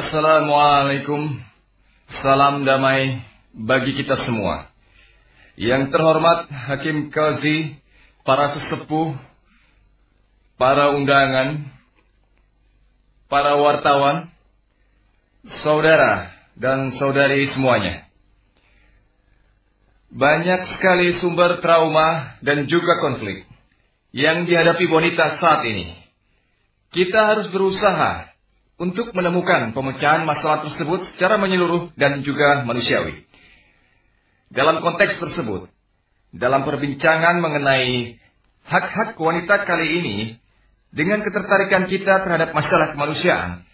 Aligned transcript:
Assalamualaikum. 0.00 1.28
Salam 2.24 2.64
damai 2.64 3.20
bagi 3.52 3.92
kita 4.00 4.16
semua. 4.24 4.72
Yang 5.60 5.92
terhormat 5.92 6.48
Hakim 6.48 7.12
Kazi, 7.12 7.76
para 8.24 8.48
sesepuh, 8.56 9.12
para 10.56 10.96
undangan, 10.96 11.68
para 13.28 13.60
wartawan, 13.60 14.32
saudara 15.60 16.32
dan 16.56 16.96
saudari 16.96 17.52
semuanya. 17.52 18.08
Banyak 20.08 20.80
sekali 20.80 21.20
sumber 21.20 21.60
trauma 21.60 22.40
dan 22.40 22.64
juga 22.72 22.96
konflik 23.04 23.44
yang 24.16 24.48
dihadapi 24.48 24.88
wanita 24.88 25.36
saat 25.44 25.60
ini. 25.68 25.92
Kita 26.88 27.36
harus 27.36 27.52
berusaha 27.52 28.29
untuk 28.80 29.12
menemukan 29.12 29.76
pemecahan 29.76 30.24
masalah 30.24 30.64
tersebut 30.64 31.04
secara 31.12 31.36
menyeluruh 31.36 31.92
dan 32.00 32.24
juga 32.24 32.64
manusiawi. 32.64 33.28
Dalam 34.48 34.80
konteks 34.80 35.20
tersebut, 35.20 35.68
dalam 36.32 36.64
perbincangan 36.64 37.44
mengenai 37.44 38.16
hak-hak 38.64 39.20
wanita 39.20 39.68
kali 39.68 40.00
ini, 40.00 40.16
dengan 40.90 41.20
ketertarikan 41.20 41.86
kita 41.92 42.24
terhadap 42.24 42.56
masalah 42.56 42.96
kemanusiaan, 42.96 43.68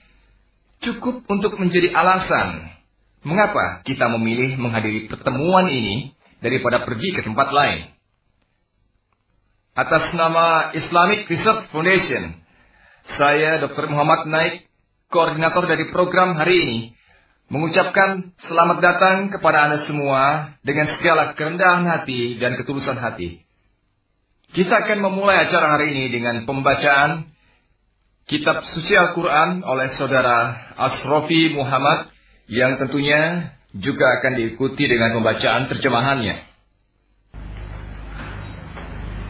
cukup 0.83 1.23
untuk 1.31 1.55
menjadi 1.57 1.95
alasan 1.95 2.77
mengapa 3.23 3.87
kita 3.87 4.11
memilih 4.11 4.59
menghadiri 4.59 5.07
pertemuan 5.07 5.71
ini 5.71 6.19
daripada 6.43 6.83
pergi 6.83 7.15
ke 7.15 7.23
tempat 7.23 7.55
lain. 7.55 7.95
Atas 9.77 10.13
nama 10.19 10.75
Islamic 10.75 11.31
Research 11.31 11.69
Foundation, 11.71 12.43
saya 13.17 13.63
Dr. 13.63 13.87
Muhammad 13.87 14.29
Naik, 14.29 14.66
koordinator 15.11 15.65
dari 15.67 15.91
program 15.91 16.35
hari 16.35 16.57
ini, 16.63 16.79
mengucapkan 17.47 18.35
selamat 18.43 18.79
datang 18.83 19.17
kepada 19.31 19.71
Anda 19.71 19.79
semua 19.87 20.55
dengan 20.67 20.91
segala 20.99 21.35
kerendahan 21.39 21.87
hati 21.87 22.39
dan 22.43 22.59
ketulusan 22.59 22.99
hati. 22.99 23.47
Kita 24.51 24.87
akan 24.87 24.99
memulai 25.03 25.47
acara 25.47 25.79
hari 25.79 25.95
ini 25.95 26.11
dengan 26.11 26.43
pembacaan 26.47 27.31
Kitab 28.27 28.67
Suci 28.75 28.95
Al-Quran 28.99 29.63
oleh 29.63 29.95
Saudara 29.95 30.71
Asrofi 30.75 31.55
Muhammad 31.55 32.11
yang 32.51 32.75
tentunya 32.79 33.55
juga 33.71 34.19
akan 34.19 34.33
diikuti 34.35 34.91
dengan 34.91 35.15
pembacaan 35.15 35.71
terjemahannya. 35.71 36.35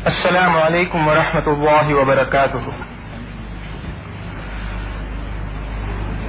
Assalamualaikum 0.07 1.03
warahmatullahi 1.03 1.91
wabarakatuh. 1.93 2.96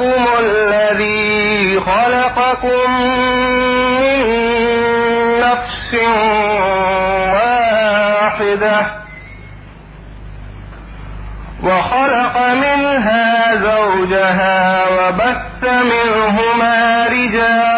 ربكم 0.00 0.26
الذي 0.38 1.80
خلقكم 1.80 2.90
من 4.00 4.26
نفس 5.40 5.94
واحدة 7.34 8.86
وخلق 11.62 12.38
منها 12.52 13.54
زوجها 13.56 14.88
وبث 14.88 15.62
منهما 15.64 17.06
رجالا 17.06 17.69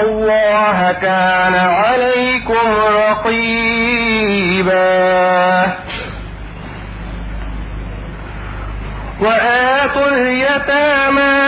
الله 0.00 0.92
كان 0.92 1.54
عليكم 1.54 2.66
رقيبا. 2.96 3.62
وآتوا 9.20 10.08
اليتامى 10.08 11.42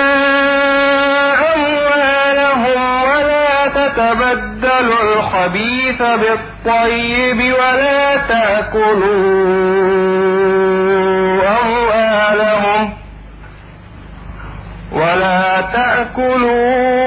تبدلوا 3.97 5.03
الخبيث 5.03 6.03
بالطيب. 6.03 6.54
ولا 7.53 8.17
تأكلوا 8.17 9.05
أموالهم 11.63 12.93
ولا 14.93 15.61
تأكلوا 15.73 17.04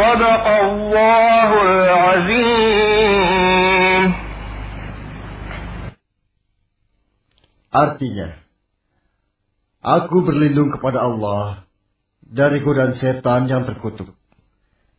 صدق 0.00 0.44
الله 0.46 1.48
العظيم 1.62 2.96
Artinya, 7.76 8.46
Aku 9.86 10.26
berlindung 10.26 10.74
kepada 10.74 11.06
Allah 11.06 11.62
dari 12.18 12.58
godaan 12.58 12.98
setan 12.98 13.46
yang 13.46 13.62
terkutuk. 13.70 14.18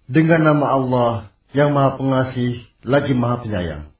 Dengan 0.07 0.47
nama 0.47 0.79
Allah 0.79 1.11
yang 1.51 1.75
maha 1.75 1.99
pengasih 1.99 2.63
lagi 2.87 3.11
maha 3.11 3.43
penyayang. 3.43 3.91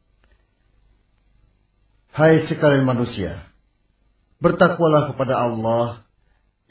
Hai 2.15 2.47
sekalian 2.47 2.87
manusia, 2.87 3.51
bertakwalah 4.39 5.11
kepada 5.11 5.35
Allah 5.35 6.07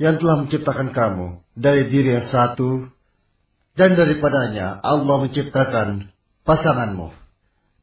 yang 0.01 0.17
telah 0.17 0.49
menciptakan 0.49 0.97
kamu 0.97 1.45
dari 1.53 1.85
diri 1.93 2.17
yang 2.17 2.27
satu 2.33 2.89
dan 3.82 3.98
daripadanya 3.98 4.78
Allah 4.86 5.26
menciptakan 5.26 6.14
pasanganmu. 6.46 7.18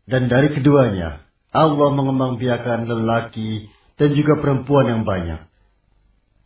Dan 0.06 0.30
dari 0.30 0.54
keduanya 0.54 1.26
Allah 1.50 1.90
mengembangbiakan 1.90 2.86
lelaki 2.86 3.66
dan 3.98 4.14
juga 4.14 4.38
perempuan 4.38 4.86
yang 4.86 5.02
banyak. 5.02 5.42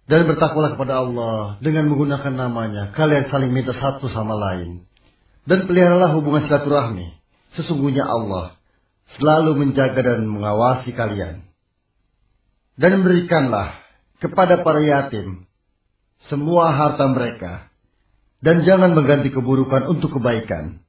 Dan 0.09 0.25
bertakwalah 0.25 0.75
kepada 0.75 1.05
Allah 1.05 1.61
dengan 1.61 1.93
menggunakan 1.93 2.33
namanya. 2.33 2.97
Kalian 2.97 3.29
saling 3.29 3.53
minta 3.53 3.77
satu 3.77 4.09
sama 4.09 4.35
lain. 4.35 4.89
Dan 5.45 5.69
peliharalah 5.69 6.17
hubungan 6.17 6.49
silaturahmi. 6.49 7.13
Sesungguhnya 7.53 8.09
Allah 8.09 8.57
selalu 9.21 9.69
menjaga 9.69 10.01
dan 10.01 10.25
mengawasi 10.25 10.97
kalian. 10.97 11.45
Dan 12.81 13.05
berikanlah 13.05 13.77
kepada 14.17 14.65
para 14.65 14.81
yatim 14.81 15.45
semua 16.33 16.73
harta 16.73 17.05
mereka. 17.13 17.72
Dan 18.43 18.67
jangan 18.67 18.99
mengganti 18.99 19.31
keburukan 19.31 19.87
untuk 19.87 20.19
kebaikan. 20.19 20.83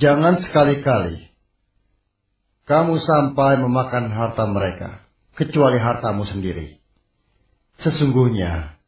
Jangan 0.00 0.40
sekali-kali 0.40 1.30
kamu 2.70 3.02
sampai 3.02 3.58
memakan 3.58 4.14
harta 4.14 4.46
mereka 4.46 5.02
kecuali 5.34 5.82
hartamu 5.82 6.22
sendiri. 6.22 6.78
Sesungguhnya, 7.82 8.78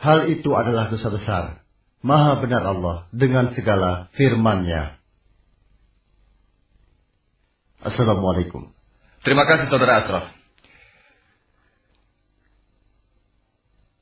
hal 0.00 0.32
itu 0.32 0.48
adalah 0.56 0.88
dosa 0.88 1.12
besar. 1.12 1.44
Maha 2.00 2.40
benar 2.40 2.64
Allah 2.64 3.04
dengan 3.12 3.52
segala 3.52 4.08
firman-Nya. 4.16 4.96
Assalamualaikum. 7.84 8.72
Terima 9.20 9.44
kasih 9.44 9.68
Saudara 9.68 10.00
Asraf. 10.00 10.32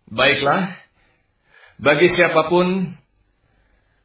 Baiklah, 0.07 0.79
bagi 1.83 2.15
siapa 2.15 2.47
pun 2.47 2.95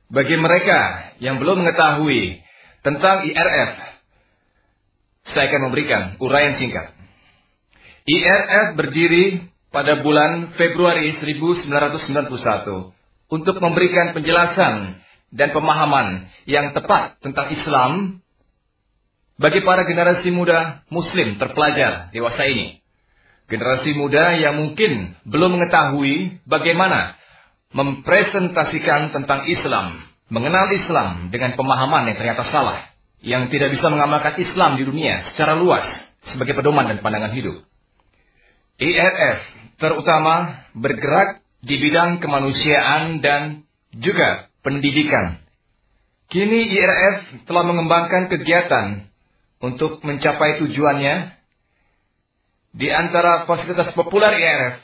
bagi 0.08 0.36
mereka 0.40 1.12
yang 1.20 1.40
belum 1.40 1.64
mengetahui 1.64 2.40
tentang 2.84 3.28
IRF, 3.28 3.72
saya 5.36 5.52
akan 5.52 5.62
memberikan 5.68 6.16
uraian 6.24 6.56
singkat. 6.56 6.96
IRF 8.08 8.80
berdiri 8.80 9.44
pada 9.68 10.00
bulan 10.00 10.56
Februari 10.56 11.12
1991 11.20 11.68
untuk 13.28 13.56
memberikan 13.60 14.16
penjelasan 14.16 15.04
dan 15.36 15.50
pemahaman 15.52 16.32
yang 16.48 16.72
tepat 16.72 17.20
tentang 17.20 17.52
Islam 17.52 18.24
bagi 19.36 19.60
para 19.62 19.84
generasi 19.84 20.32
muda 20.32 20.88
muslim 20.88 21.36
terpelajar 21.36 22.10
dewasa 22.16 22.48
ini. 22.48 22.80
Generasi 23.48 23.96
muda 23.96 24.36
yang 24.40 24.60
mungkin 24.60 25.16
belum 25.28 25.60
mengetahui 25.60 26.44
bagaimana 26.48 27.16
mempresentasikan 27.72 29.12
tentang 29.12 29.48
Islam, 29.52 30.00
mengenal 30.32 30.72
Islam 30.72 31.28
dengan 31.34 31.56
pemahaman 31.60 32.08
yang 32.08 32.18
ternyata 32.20 32.48
salah, 32.52 32.88
yang 33.20 33.52
tidak 33.52 33.76
bisa 33.76 33.92
mengamalkan 33.92 34.40
Islam 34.40 34.80
di 34.80 34.84
dunia 34.88 35.28
secara 35.34 35.58
luas 35.58 35.88
sebagai 36.32 36.56
pedoman 36.56 36.88
dan 36.88 37.00
pandangan 37.04 37.34
hidup. 37.36 37.64
IRF 38.78 39.40
terutama 39.82 40.68
bergerak 40.78 41.42
di 41.66 41.76
bidang 41.82 42.22
kemanusiaan 42.22 43.20
dan 43.20 43.66
juga 43.92 44.54
pendidikan. 44.62 45.42
Kini 46.28 46.76
IRF 46.76 47.48
telah 47.48 47.64
mengembangkan 47.66 48.28
kegiatan 48.30 49.08
untuk 49.64 50.04
mencapai 50.04 50.62
tujuannya 50.62 51.34
di 52.78 52.88
antara 52.94 53.50
fasilitas 53.50 53.96
populer 53.98 54.38
IRF 54.38 54.76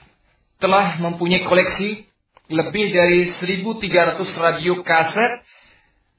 telah 0.57 0.97
mempunyai 0.97 1.45
koleksi 1.45 2.07
lebih 2.51 2.91
dari 2.91 3.31
1.300 3.39 4.19
radio 4.35 4.83
kaset 4.83 5.43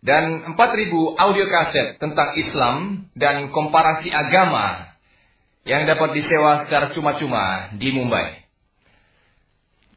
dan 0.05 0.57
4.000 0.57 0.57
audio 1.21 1.47
kaset 1.49 1.97
tentang 2.01 2.37
Islam 2.37 3.09
dan 3.17 3.53
komparasi 3.53 4.13
agama 4.13 4.95
yang 5.65 5.89
dapat 5.89 6.17
disewa 6.17 6.65
secara 6.65 6.93
cuma-cuma 6.93 7.73
di 7.77 7.89
Mumbai. 7.93 8.45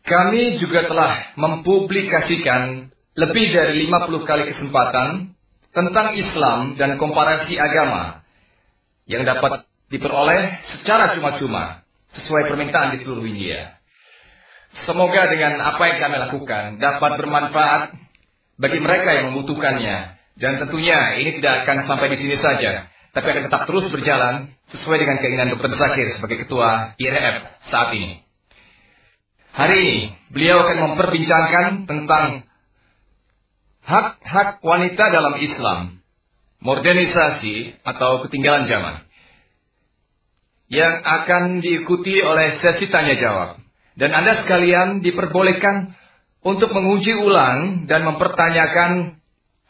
Kami 0.08 0.64
juga 0.64 0.88
telah 0.88 1.36
mempublikasikan 1.36 2.88
lebih 3.20 3.46
dari 3.52 3.84
50 3.88 4.24
kali 4.24 4.44
kesempatan 4.56 5.36
tentang 5.76 6.16
Islam 6.16 6.80
dan 6.80 6.96
komparasi 6.96 7.60
agama 7.60 8.24
yang 9.04 9.28
dapat 9.28 9.68
diperoleh 9.92 10.64
secara 10.76 11.16
cuma-cuma 11.16 11.84
sesuai 12.16 12.48
permintaan 12.48 12.96
di 12.96 13.04
seluruh 13.04 13.28
India. 13.28 13.77
Semoga 14.86 15.32
dengan 15.32 15.58
apa 15.64 15.84
yang 15.90 15.98
kami 16.04 16.16
lakukan 16.22 16.64
dapat 16.78 17.12
bermanfaat 17.18 17.82
bagi 18.58 18.80
mereka 18.82 19.10
yang 19.16 19.32
membutuhkannya 19.32 19.98
dan 20.38 20.54
tentunya 20.62 21.18
ini 21.18 21.42
tidak 21.42 21.66
akan 21.66 21.88
sampai 21.90 22.14
di 22.14 22.18
sini 22.22 22.38
saja, 22.38 22.92
tapi 23.16 23.28
akan 23.34 23.50
tetap 23.50 23.66
terus 23.66 23.90
berjalan 23.90 24.54
sesuai 24.70 24.98
dengan 25.02 25.18
keinginan 25.18 25.50
Dr. 25.58 25.74
Zakir 25.80 26.14
sebagai 26.14 26.46
ketua 26.46 26.94
IRF 27.02 27.36
saat 27.74 27.90
ini. 27.98 28.22
Hari 29.58 29.76
ini 29.82 29.98
beliau 30.30 30.62
akan 30.62 30.78
memperbincangkan 30.94 31.90
tentang 31.90 32.46
hak-hak 33.82 34.62
wanita 34.62 35.06
dalam 35.10 35.42
Islam, 35.42 36.06
modernisasi 36.62 37.82
atau 37.82 38.22
ketinggalan 38.28 38.70
zaman 38.70 39.08
yang 40.68 41.00
akan 41.00 41.64
diikuti 41.64 42.20
oleh 42.22 42.60
sesi 42.60 42.92
tanya 42.92 43.16
jawab. 43.16 43.67
Dan 43.98 44.14
Anda 44.14 44.46
sekalian 44.46 45.02
diperbolehkan 45.02 45.98
untuk 46.46 46.70
menguji 46.70 47.18
ulang 47.18 47.90
dan 47.90 48.06
mempertanyakan 48.06 49.18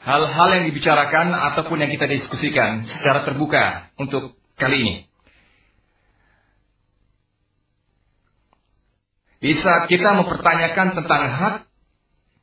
hal-hal 0.03 0.50
yang 0.51 0.65
dibicarakan 0.68 1.31
ataupun 1.31 1.79
yang 1.79 1.91
kita 1.91 2.06
diskusikan 2.12 2.85
secara 2.91 3.24
terbuka 3.24 3.89
untuk 3.95 4.35
kali 4.59 4.77
ini. 4.83 4.95
Bisa 9.38 9.85
kita 9.88 10.18
mempertanyakan 10.18 10.97
tentang 10.97 11.21
hak 11.29 11.56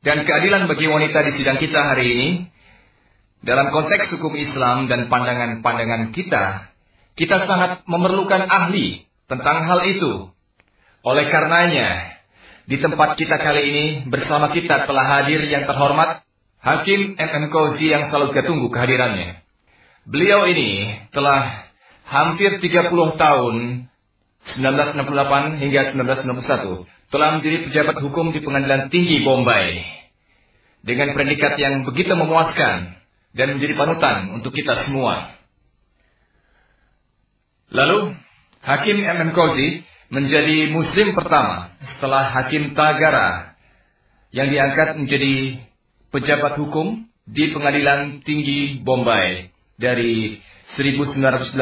dan 0.06 0.25
keadilan 0.25 0.70
bagi 0.70 0.86
wanita 0.88 1.19
di 1.26 1.32
sidang 1.36 1.58
kita 1.58 1.81
hari 1.94 2.06
ini 2.06 2.28
dalam 3.44 3.69
konteks 3.69 4.14
hukum 4.14 4.32
Islam 4.38 4.88
dan 4.88 5.12
pandangan-pandangan 5.12 6.16
kita 6.16 6.75
kita 7.14 7.46
sangat 7.46 7.86
memerlukan 7.86 8.42
ahli 8.50 9.06
tentang 9.31 9.70
hal 9.70 9.86
itu. 9.86 10.33
Oleh 11.04 11.28
karenanya, 11.28 12.16
di 12.64 12.80
tempat 12.80 13.20
kita 13.20 13.36
kali 13.36 13.62
ini 13.68 13.84
bersama 14.08 14.48
kita 14.56 14.88
telah 14.88 15.04
hadir 15.04 15.44
yang 15.44 15.68
terhormat 15.68 16.24
Hakim 16.64 17.20
MM 17.20 17.52
Kozi 17.52 17.92
yang 17.92 18.08
selalu 18.08 18.32
kita 18.32 18.48
tunggu 18.48 18.72
kehadirannya. 18.72 19.44
Beliau 20.08 20.48
ini 20.48 20.96
telah 21.12 21.68
hampir 22.08 22.56
30 22.56 22.88
tahun 23.20 23.54
1968 24.56 25.60
hingga 25.60 25.80
1991 25.92 26.88
telah 27.12 27.28
menjadi 27.36 27.68
pejabat 27.68 27.96
hukum 28.00 28.32
di 28.32 28.40
Pengadilan 28.40 28.88
Tinggi 28.88 29.20
Bombay 29.28 29.84
dengan 30.80 31.12
predikat 31.12 31.60
yang 31.60 31.84
begitu 31.84 32.16
memuaskan 32.16 32.96
dan 33.36 33.46
menjadi 33.52 33.76
panutan 33.76 34.40
untuk 34.40 34.56
kita 34.56 34.88
semua. 34.88 35.36
Lalu, 37.68 38.16
Hakim 38.64 39.04
M. 39.04 39.36
Kozi 39.36 39.84
menjadi 40.12 40.68
muslim 40.72 41.14
pertama 41.16 41.70
setelah 41.94 42.24
Hakim 42.32 42.74
Tagara 42.76 43.56
yang 44.34 44.50
diangkat 44.50 44.98
menjadi 44.98 45.60
pejabat 46.10 46.58
hukum 46.60 47.06
di 47.24 47.54
Pengadilan 47.54 48.20
Tinggi 48.20 48.84
Bombay 48.84 49.48
dari 49.80 50.42
1981 50.76 51.56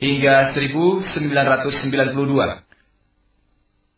hingga 0.00 0.34
1992. 0.54 2.62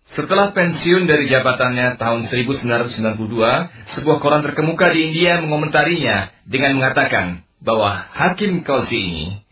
Setelah 0.09 0.57
pensiun 0.57 1.05
dari 1.05 1.29
jabatannya 1.29 2.01
tahun 2.01 2.25
1992, 2.33 3.93
sebuah 3.93 4.25
koran 4.25 4.41
terkemuka 4.41 4.89
di 4.97 5.13
India 5.13 5.37
mengomentarinya 5.45 6.33
dengan 6.49 6.81
mengatakan 6.81 7.45
bahwa 7.61 8.09
Hakim 8.17 8.65
Kausi 8.65 8.97
ini 8.97 9.45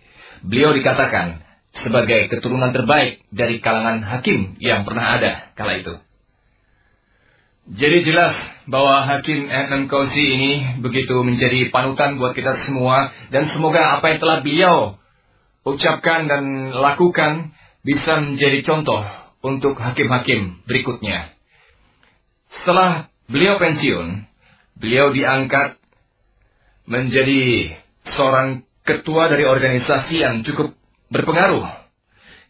Beliau 0.46 0.70
dikatakan 0.76 1.42
sebagai 1.84 2.32
keturunan 2.32 2.72
terbaik 2.72 3.24
dari 3.28 3.60
kalangan 3.60 4.00
hakim 4.00 4.56
yang 4.62 4.86
pernah 4.88 5.18
ada 5.18 5.52
kala 5.58 5.82
itu. 5.82 5.94
Jadi 7.66 8.06
jelas 8.06 8.38
bahwa 8.70 9.02
Hakim 9.10 9.50
M. 9.50 9.90
Kausi 9.90 10.22
ini 10.22 10.78
begitu 10.78 11.18
menjadi 11.26 11.66
panutan 11.74 12.14
buat 12.14 12.30
kita 12.30 12.62
semua 12.62 13.10
dan 13.34 13.50
semoga 13.50 13.98
apa 13.98 14.14
yang 14.14 14.22
telah 14.22 14.38
beliau 14.38 14.76
ucapkan 15.66 16.30
dan 16.30 16.70
lakukan 16.70 17.50
bisa 17.82 18.22
menjadi 18.22 18.62
contoh 18.62 19.02
untuk 19.42 19.74
hakim-hakim 19.82 20.62
berikutnya. 20.62 21.34
Setelah 22.62 23.10
beliau 23.26 23.58
pensiun, 23.58 24.30
beliau 24.78 25.10
diangkat 25.10 25.82
menjadi 26.86 27.74
seorang 28.14 28.62
ketua 28.86 29.26
dari 29.26 29.42
organisasi 29.42 30.22
yang 30.22 30.46
cukup 30.46 30.75
berpengaruh, 31.10 31.66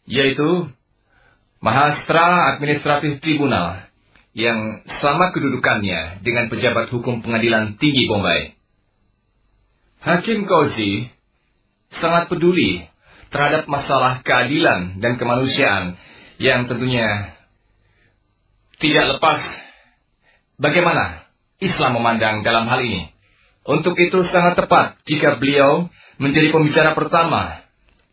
yaitu 0.08 0.70
Mahastra 1.60 2.54
Administratif 2.56 3.18
Tribunal 3.24 3.88
yang 4.36 4.84
sama 5.00 5.32
kedudukannya 5.32 6.20
dengan 6.20 6.52
pejabat 6.52 6.92
hukum 6.92 7.24
pengadilan 7.24 7.80
tinggi 7.80 8.04
Bombay. 8.04 8.52
Hakim 10.04 10.44
Kauzi 10.44 11.08
sangat 11.98 12.28
peduli 12.28 12.84
terhadap 13.32 13.66
masalah 13.66 14.20
keadilan 14.22 15.00
dan 15.00 15.16
kemanusiaan 15.16 15.96
yang 16.36 16.68
tentunya 16.68 17.34
tidak 18.76 19.16
lepas 19.16 19.40
bagaimana 20.60 21.24
Islam 21.58 21.96
memandang 21.96 22.44
dalam 22.44 22.68
hal 22.68 22.84
ini. 22.84 23.08
Untuk 23.66 23.98
itu 23.98 24.22
sangat 24.30 24.54
tepat 24.60 25.00
jika 25.08 25.40
beliau 25.42 25.90
menjadi 26.22 26.54
pembicara 26.54 26.94
pertama 26.94 27.65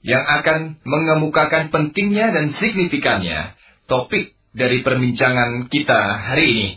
yang 0.04 0.24
akan 0.24 0.84
mengemukakan 0.84 1.72
pentingnya 1.72 2.36
dan 2.36 2.52
signifikannya 2.60 3.56
topik 3.88 4.36
dari 4.52 4.84
perbincangan 4.84 5.72
kita 5.72 6.02
hari 6.30 6.46
ini. 6.52 6.70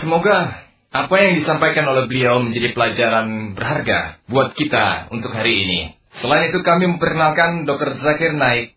Semoga 0.00 0.64
apa 0.90 1.14
yang 1.22 1.42
disampaikan 1.42 1.86
oleh 1.90 2.06
beliau 2.06 2.42
menjadi 2.42 2.74
pelajaran 2.74 3.54
berharga 3.58 4.22
buat 4.30 4.54
kita 4.54 5.10
untuk 5.10 5.34
hari 5.34 5.66
ini. 5.66 5.80
Selain 6.18 6.50
itu 6.50 6.62
kami 6.66 6.90
memperkenalkan 6.90 7.66
Dr. 7.66 8.02
Zakir 8.02 8.34
Naik 8.34 8.74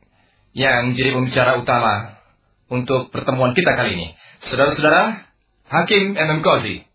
yang 0.54 0.94
menjadi 0.94 1.18
pembicara 1.18 1.58
utama 1.58 2.22
untuk 2.70 3.10
pertemuan 3.10 3.58
kita 3.58 3.74
kali 3.74 3.98
ini. 3.98 4.08
Saudara-saudara, 4.46 5.26
Hakim 5.70 6.14
MM 6.14 6.46
Kozi. 6.46 6.86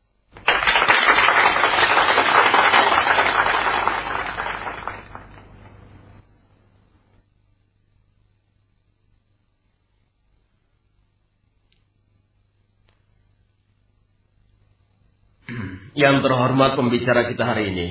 Yang 15.99 16.23
terhormat 16.23 16.78
pembicara 16.78 17.26
kita 17.26 17.43
hari 17.43 17.75
ini, 17.75 17.88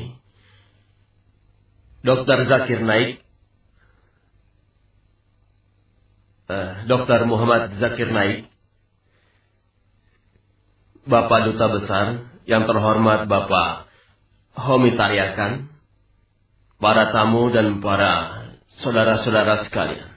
Dr. 2.08 2.48
Zakir 2.48 2.80
Naik, 2.80 3.20
uh, 6.48 6.88
Dr. 6.88 7.28
Muhammad 7.28 7.76
Zakir 7.84 8.08
Naik, 8.08 8.48
Bapak 11.04 11.52
Duta 11.52 11.68
Besar, 11.68 12.08
yang 12.48 12.64
terhormat 12.64 13.28
Bapak 13.28 13.92
Homi 14.56 14.96
Taryakan, 14.96 15.68
para 16.80 17.12
tamu 17.12 17.52
dan 17.52 17.84
para 17.84 18.12
saudara-saudara 18.88 19.68
sekalian. 19.68 20.16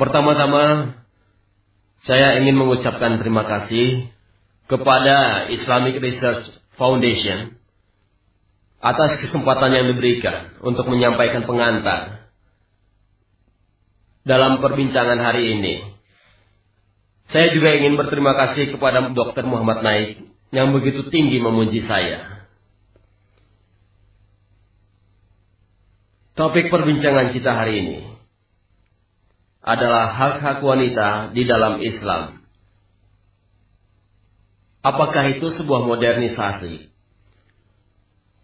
Pertama-tama, 0.00 0.96
saya 2.08 2.40
ingin 2.40 2.56
mengucapkan 2.56 3.20
terima 3.20 3.44
kasih 3.44 4.16
kepada 4.68 5.48
Islamic 5.48 5.96
Research 5.98 6.52
Foundation 6.76 7.56
atas 8.78 9.18
kesempatan 9.24 9.74
yang 9.74 9.86
diberikan 9.90 10.54
untuk 10.62 10.86
menyampaikan 10.86 11.48
pengantar 11.48 12.30
dalam 14.22 14.62
perbincangan 14.62 15.18
hari 15.18 15.58
ini. 15.58 15.74
Saya 17.32 17.52
juga 17.52 17.74
ingin 17.74 17.98
berterima 17.98 18.36
kasih 18.36 18.72
kepada 18.72 19.10
Dr. 19.12 19.44
Muhammad 19.44 19.82
Naik 19.82 20.08
yang 20.52 20.72
begitu 20.72 21.08
tinggi 21.12 21.40
memuji 21.42 21.84
saya. 21.84 22.46
Topik 26.38 26.70
perbincangan 26.70 27.34
kita 27.34 27.50
hari 27.50 27.74
ini 27.82 27.98
adalah 29.58 30.14
hak-hak 30.14 30.62
wanita 30.62 31.34
di 31.34 31.42
dalam 31.44 31.82
Islam. 31.82 32.37
Apakah 34.78 35.34
itu 35.34 35.58
sebuah 35.58 35.84
modernisasi 35.84 36.90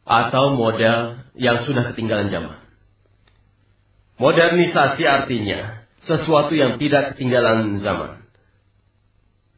atau 0.05 0.45
model 0.59 1.25
yang 1.39 1.63
sudah 1.65 1.95
ketinggalan 1.95 2.29
zaman? 2.29 2.59
Modernisasi 4.19 5.03
artinya 5.07 5.87
sesuatu 6.07 6.55
yang 6.55 6.79
tidak 6.79 7.15
ketinggalan 7.15 7.81
zaman. 7.81 8.23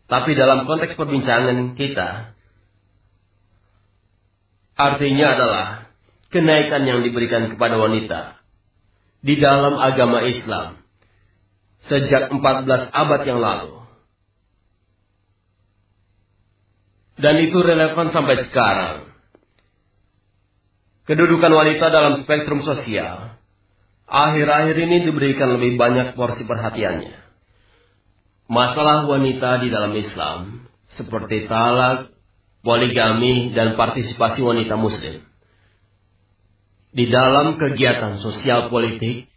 Tapi 0.07 0.39
dalam 0.39 0.71
konteks 0.71 0.95
perbincangan 0.95 1.75
kita, 1.75 2.39
artinya 4.79 5.27
adalah 5.35 5.67
kenaikan 6.31 6.87
yang 6.87 7.03
diberikan 7.03 7.51
kepada 7.51 7.75
wanita 7.75 8.21
di 9.27 9.35
dalam 9.43 9.75
agama 9.81 10.23
Islam 10.23 10.79
sejak 11.91 12.31
14 12.31 12.95
abad 12.95 13.21
yang 13.27 13.41
lalu. 13.43 13.76
Dan 17.17 17.35
itu 17.41 17.59
relevan 17.65 18.13
sampai 18.13 18.45
sekarang. 18.49 19.09
Kedudukan 21.07 21.53
wanita 21.53 21.89
dalam 21.89 22.27
spektrum 22.27 22.67
sosial 22.67 23.39
akhir-akhir 24.07 24.77
ini 24.77 24.97
diberikan 25.07 25.55
lebih 25.59 25.79
banyak 25.79 26.19
porsi 26.19 26.47
perhatiannya. 26.47 27.15
Masalah 28.47 29.07
wanita 29.07 29.63
di 29.63 29.69
dalam 29.71 29.95
Islam 29.95 30.67
seperti 30.95 31.51
talak, 31.51 32.15
poligami, 32.63 33.55
dan 33.55 33.75
partisipasi 33.75 34.43
wanita 34.43 34.75
muslim 34.79 35.27
di 36.97 37.13
dalam 37.13 37.61
kegiatan 37.61 38.25
sosial 38.25 38.73
politik 38.73 39.29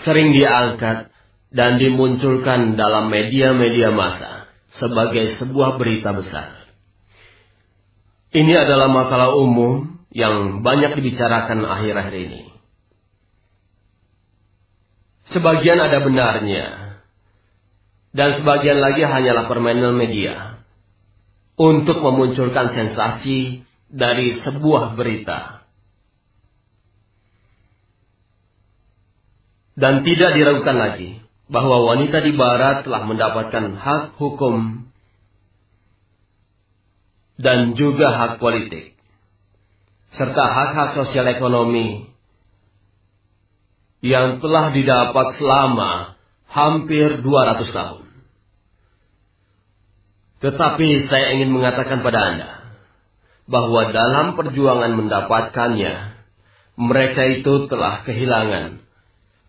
sering 0.00 0.32
diangkat 0.32 1.12
dan 1.52 1.76
dimunculkan 1.76 2.80
dalam 2.80 3.12
media-media 3.12 3.92
massa 3.92 4.48
sebagai 4.80 5.36
sebuah 5.36 5.76
berita 5.76 6.16
besar. 6.16 6.63
Ini 8.34 8.66
adalah 8.66 8.90
masalah 8.90 9.38
umum 9.38 10.02
yang 10.10 10.66
banyak 10.66 10.98
dibicarakan 10.98 11.62
akhir-akhir 11.62 12.14
ini. 12.18 12.42
Sebagian 15.30 15.78
ada 15.78 16.02
benarnya, 16.02 16.98
dan 18.10 18.38
sebagian 18.42 18.82
lagi 18.82 19.06
hanyalah 19.06 19.46
permainan 19.46 19.94
media 19.94 20.62
untuk 21.54 22.02
memunculkan 22.02 22.74
sensasi 22.74 23.62
dari 23.86 24.42
sebuah 24.42 24.98
berita. 24.98 25.66
Dan 29.74 30.06
tidak 30.06 30.38
diragukan 30.38 30.78
lagi 30.78 31.18
bahwa 31.50 31.86
wanita 31.86 32.22
di 32.22 32.34
barat 32.34 32.86
telah 32.86 33.02
mendapatkan 33.06 33.74
hak 33.74 34.18
hukum 34.18 34.86
dan 37.40 37.74
juga 37.74 38.14
hak 38.14 38.32
politik 38.38 38.94
serta 40.14 40.44
hak-hak 40.46 40.90
sosial 40.94 41.26
ekonomi 41.26 42.06
yang 44.04 44.38
telah 44.38 44.70
didapat 44.70 45.40
selama 45.40 46.14
hampir 46.46 47.18
200 47.24 47.74
tahun. 47.74 48.04
Tetapi 50.44 50.88
saya 51.08 51.34
ingin 51.34 51.50
mengatakan 51.50 52.04
pada 52.04 52.20
Anda 52.20 52.50
bahwa 53.48 53.90
dalam 53.90 54.38
perjuangan 54.38 54.92
mendapatkannya 54.92 55.94
mereka 56.76 57.22
itu 57.40 57.66
telah 57.66 58.04
kehilangan 58.04 58.84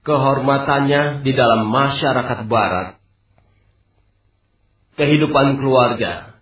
kehormatannya 0.05 1.25
di 1.25 1.31
dalam 1.33 1.65
masyarakat 1.67 2.45
barat, 2.45 3.01
kehidupan 4.95 5.57
keluarga, 5.57 6.34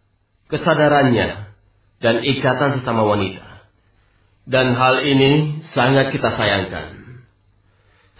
kesadarannya, 0.54 1.50
dan 1.98 2.22
ikatan 2.22 2.78
sesama 2.78 3.02
wanita. 3.10 3.66
Dan 4.46 4.78
hal 4.78 5.02
ini 5.02 5.64
sangat 5.74 6.14
kita 6.14 6.30
sayangkan. 6.38 7.26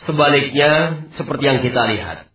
Sebaliknya, 0.10 1.06
seperti 1.14 1.44
yang 1.46 1.60
kita 1.62 1.86
lihat, 1.94 2.26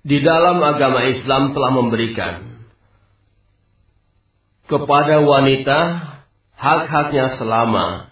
di 0.00 0.24
dalam 0.24 0.64
agama 0.64 1.04
Islam 1.04 1.52
telah 1.52 1.76
memberikan 1.76 2.64
kepada 4.64 5.20
wanita 5.20 5.78
hak-haknya 6.56 7.36
selama 7.36 8.08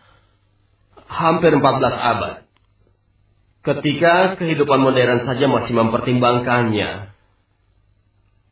hampir 1.08 1.56
14 1.56 1.64
abad 1.96 2.48
ketika 3.68 4.38
kehidupan 4.40 4.80
modern 4.80 5.28
saja 5.28 5.44
masih 5.44 5.76
mempertimbangkannya, 5.76 7.07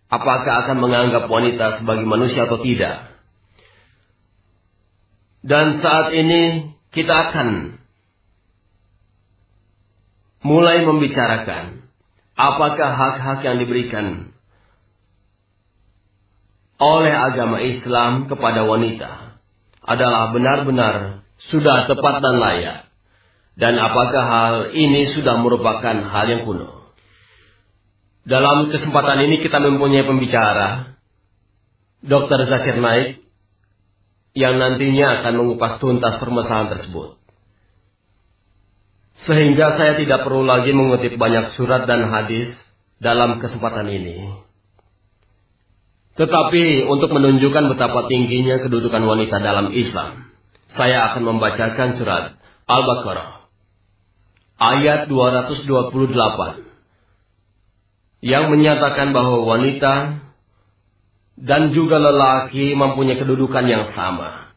apakah 0.06 0.66
akan 0.66 0.78
menganggap 0.78 1.26
wanita 1.26 1.82
sebagai 1.82 2.06
manusia 2.06 2.46
atau 2.46 2.62
tidak. 2.62 3.16
Dan 5.46 5.78
saat 5.78 6.10
ini 6.14 6.74
kita 6.90 7.30
akan 7.30 7.78
mulai 10.42 10.82
membicarakan 10.86 11.86
apakah 12.34 12.90
hak-hak 12.94 13.38
yang 13.46 13.56
diberikan 13.62 14.36
oleh 16.76 17.14
agama 17.14 17.62
Islam 17.64 18.28
kepada 18.28 18.68
wanita 18.68 19.40
adalah 19.86 20.34
benar-benar 20.34 21.24
sudah 21.48 21.88
tepat 21.88 22.20
dan 22.20 22.36
layak. 22.36 22.78
Dan 23.56 23.80
apakah 23.80 24.24
hal 24.28 24.54
ini 24.76 25.16
sudah 25.16 25.40
merupakan 25.40 25.96
hal 26.12 26.26
yang 26.28 26.44
kuno? 26.44 26.75
Dalam 28.26 28.74
kesempatan 28.74 29.22
ini 29.30 29.38
kita 29.38 29.62
mempunyai 29.62 30.02
pembicara, 30.02 30.98
Dr. 32.02 32.50
Zakir 32.50 32.82
Naik, 32.82 33.22
yang 34.34 34.58
nantinya 34.58 35.22
akan 35.22 35.34
mengupas 35.38 35.78
tuntas 35.78 36.18
permasalahan 36.18 36.74
tersebut. 36.74 37.22
Sehingga 39.30 39.78
saya 39.78 39.94
tidak 39.96 40.26
perlu 40.26 40.42
lagi 40.42 40.74
mengutip 40.74 41.14
banyak 41.16 41.54
surat 41.54 41.86
dan 41.86 42.10
hadis 42.10 42.52
dalam 42.98 43.38
kesempatan 43.38 43.88
ini. 43.88 44.42
Tetapi 46.18 46.84
untuk 46.90 47.14
menunjukkan 47.14 47.78
betapa 47.78 48.10
tingginya 48.10 48.58
kedudukan 48.60 49.06
wanita 49.06 49.38
dalam 49.38 49.70
Islam, 49.70 50.34
saya 50.74 51.14
akan 51.14 51.22
membacakan 51.30 51.96
surat 51.96 52.24
Al-Baqarah 52.66 53.46
ayat 54.58 55.06
228 55.08 56.66
yang 58.24 58.48
menyatakan 58.48 59.12
bahwa 59.12 59.44
wanita 59.44 60.24
dan 61.36 61.76
juga 61.76 62.00
lelaki 62.00 62.72
mempunyai 62.72 63.20
kedudukan 63.20 63.64
yang 63.68 63.92
sama. 63.92 64.56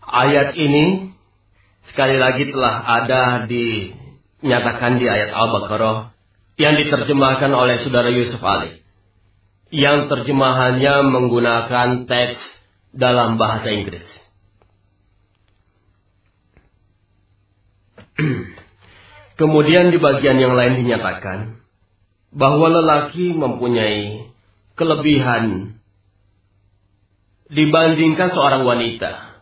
Ayat 0.00 0.56
ini 0.56 1.12
sekali 1.92 2.16
lagi 2.16 2.50
telah 2.50 2.82
ada 2.82 3.46
dinyatakan 3.46 4.98
di 4.98 5.06
ayat 5.06 5.30
Al-Baqarah 5.30 6.16
yang 6.56 6.74
diterjemahkan 6.80 7.52
oleh 7.52 7.84
saudara 7.84 8.10
Yusuf 8.10 8.40
Ali. 8.42 8.80
Yang 9.70 10.10
terjemahannya 10.10 11.06
menggunakan 11.14 12.10
teks 12.10 12.42
dalam 12.90 13.38
bahasa 13.38 13.70
Inggris. 13.70 14.02
Kemudian 19.40 19.88
di 19.88 19.96
bagian 19.96 20.36
yang 20.36 20.52
lain 20.52 20.84
dinyatakan 20.84 21.64
bahwa 22.28 22.68
lelaki 22.68 23.32
mempunyai 23.32 24.28
kelebihan 24.76 25.80
dibandingkan 27.48 28.36
seorang 28.36 28.68
wanita. 28.68 29.40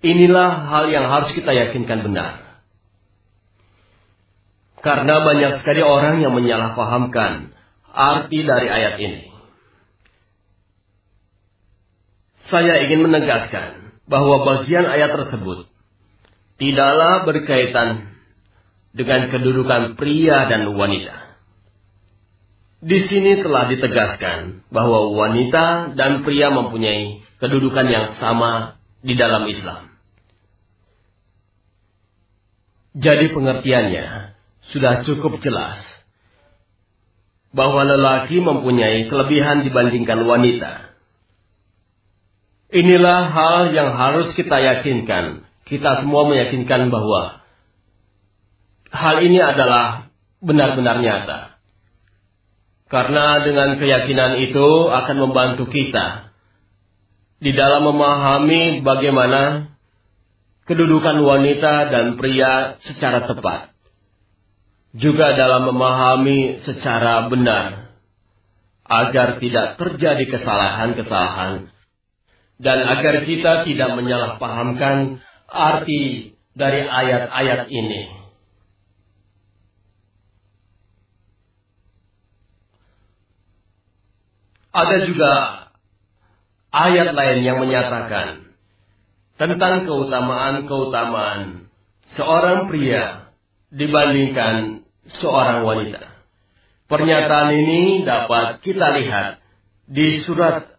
Inilah 0.00 0.72
hal 0.72 0.88
yang 0.88 1.12
harus 1.12 1.36
kita 1.36 1.52
yakinkan 1.52 2.00
benar. 2.00 2.64
Karena 4.80 5.20
banyak 5.20 5.60
sekali 5.60 5.84
orang 5.84 6.24
yang 6.24 6.32
menyalahpahamkan 6.32 7.52
arti 7.92 8.40
dari 8.40 8.68
ayat 8.72 8.96
ini. 9.04 9.22
Saya 12.48 12.88
ingin 12.88 13.04
menegaskan 13.04 14.00
bahwa 14.08 14.48
bagian 14.48 14.88
ayat 14.88 15.12
tersebut 15.12 15.68
tidaklah 16.56 17.28
berkaitan 17.28 18.13
dengan 18.94 19.28
kedudukan 19.28 19.98
pria 19.98 20.46
dan 20.46 20.70
wanita. 20.70 21.36
Di 22.84 22.98
sini 23.10 23.42
telah 23.42 23.66
ditegaskan 23.66 24.70
bahwa 24.70 25.10
wanita 25.10 25.96
dan 25.98 26.22
pria 26.22 26.54
mempunyai 26.54 27.26
kedudukan 27.42 27.86
yang 27.90 28.06
sama 28.22 28.78
di 29.02 29.18
dalam 29.18 29.50
Islam. 29.50 29.90
Jadi 32.94 33.34
pengertiannya 33.34 34.38
sudah 34.70 35.02
cukup 35.02 35.42
jelas 35.42 35.82
bahwa 37.50 37.82
lelaki 37.82 38.38
mempunyai 38.38 39.10
kelebihan 39.10 39.66
dibandingkan 39.66 40.22
wanita. 40.22 40.94
Inilah 42.74 43.30
hal 43.30 43.58
yang 43.74 43.94
harus 43.94 44.34
kita 44.38 44.58
yakinkan. 44.58 45.46
Kita 45.64 46.02
semua 46.02 46.26
meyakinkan 46.28 46.90
bahwa 46.90 47.43
hal 48.94 49.16
ini 49.26 49.42
adalah 49.42 50.14
benar-benar 50.38 51.02
nyata. 51.02 51.58
Karena 52.86 53.42
dengan 53.42 53.74
keyakinan 53.82 54.38
itu 54.46 54.68
akan 54.86 55.16
membantu 55.18 55.66
kita 55.66 56.30
di 57.42 57.50
dalam 57.50 57.90
memahami 57.90 58.86
bagaimana 58.86 59.74
kedudukan 60.70 61.18
wanita 61.26 61.90
dan 61.90 62.14
pria 62.14 62.78
secara 62.86 63.26
tepat. 63.26 63.74
Juga 64.94 65.34
dalam 65.34 65.74
memahami 65.74 66.62
secara 66.62 67.26
benar 67.26 67.98
agar 68.86 69.42
tidak 69.42 69.74
terjadi 69.74 70.24
kesalahan-kesalahan 70.38 71.74
dan 72.62 72.78
agar 72.86 73.26
kita 73.26 73.66
tidak 73.66 73.90
menyalahpahamkan 73.98 75.18
arti 75.50 76.38
dari 76.54 76.86
ayat-ayat 76.86 77.66
ini. 77.74 78.23
Ada 84.74 85.06
juga 85.06 85.32
ayat 86.74 87.14
lain 87.14 87.46
yang 87.46 87.62
menyatakan 87.62 88.58
tentang 89.38 89.86
keutamaan-keutamaan 89.86 91.70
seorang 92.18 92.66
pria 92.66 93.30
dibandingkan 93.70 94.82
seorang 95.22 95.62
wanita. 95.62 96.10
Pernyataan 96.90 97.50
ini 97.54 98.02
dapat 98.02 98.66
kita 98.66 98.98
lihat 98.98 99.42
di 99.86 100.26
surat 100.26 100.74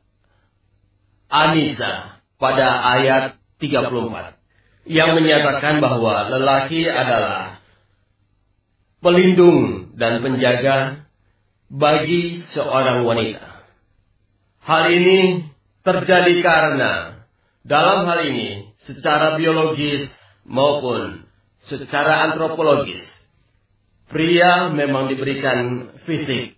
Anisa 1.31 2.21
pada 2.35 2.67
ayat 2.99 3.39
34 3.63 4.91
yang 4.91 5.17
menyatakan 5.17 5.79
bahwa 5.79 6.29
lelaki 6.29 6.85
adalah 6.85 7.63
pelindung 8.99 9.91
dan 9.95 10.21
penjaga 10.21 11.07
bagi 11.71 12.45
seorang 12.53 13.07
wanita. 13.07 13.54
Hal 14.65 14.89
ini 14.89 15.45
terjadi 15.85 16.33
karena 16.41 17.21
dalam 17.61 18.09
hal 18.09 18.25
ini 18.25 18.73
secara 18.89 19.37
biologis 19.37 20.09
maupun 20.41 21.29
secara 21.69 22.29
antropologis 22.29 23.05
pria 24.09 24.73
memang 24.73 25.09
diberikan 25.09 25.89
fisik 26.09 26.57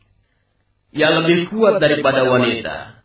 yang 0.95 1.23
lebih 1.23 1.51
kuat 1.51 1.84
daripada 1.84 2.23
wanita. 2.27 3.03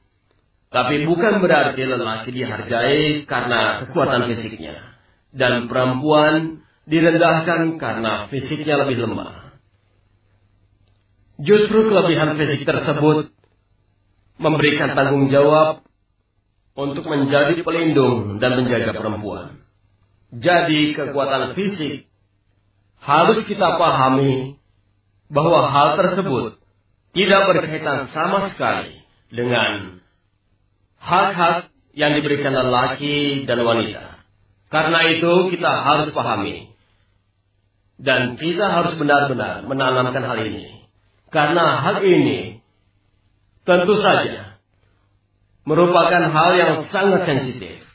Tapi 0.73 1.05
bukan 1.05 1.43
berarti 1.43 1.83
lelaki 1.85 2.31
dihargai 2.33 3.29
karena 3.29 3.85
kekuatan 3.85 4.31
fisiknya. 4.33 4.79
Dan 5.35 5.69
perempuan 5.69 6.65
direndahkan 6.89 7.77
karena 7.77 8.31
fisiknya 8.33 8.81
lebih 8.81 9.05
lemah. 9.05 9.53
Justru 11.43 11.91
kelebihan 11.91 12.39
fisik 12.41 12.65
tersebut 12.65 13.35
memberikan 14.43 14.93
tanggung 14.99 15.31
jawab 15.31 15.87
untuk 16.75 17.07
menjadi 17.07 17.63
pelindung 17.63 18.43
dan 18.43 18.59
menjaga 18.59 18.93
perempuan. 18.97 19.63
Jadi 20.33 20.97
kekuatan 20.97 21.55
fisik 21.55 22.09
harus 23.03 23.45
kita 23.45 23.77
pahami 23.77 24.57
bahwa 25.29 25.69
hal 25.69 26.01
tersebut 26.01 26.57
tidak 27.13 27.43
berkaitan 27.53 28.09
sama 28.17 28.49
sekali 28.53 29.05
dengan 29.29 30.01
hak-hak 30.97 31.69
yang 31.93 32.17
diberikan 32.17 32.57
lelaki 32.57 33.45
dan 33.45 33.61
wanita. 33.61 34.25
Karena 34.73 35.13
itu 35.13 35.53
kita 35.53 35.73
harus 35.85 36.09
pahami. 36.17 36.73
Dan 38.01 38.41
kita 38.41 38.73
harus 38.73 38.97
benar-benar 38.97 39.69
menanamkan 39.69 40.25
hal 40.25 40.41
ini. 40.41 40.89
Karena 41.29 41.85
hal 41.85 42.01
ini 42.01 42.62
tentu 43.63 43.95
saja 44.03 44.59
merupakan 45.63 46.23
hal 46.27 46.51
yang 46.59 46.73
sangat 46.91 47.23
sensitif 47.27 47.87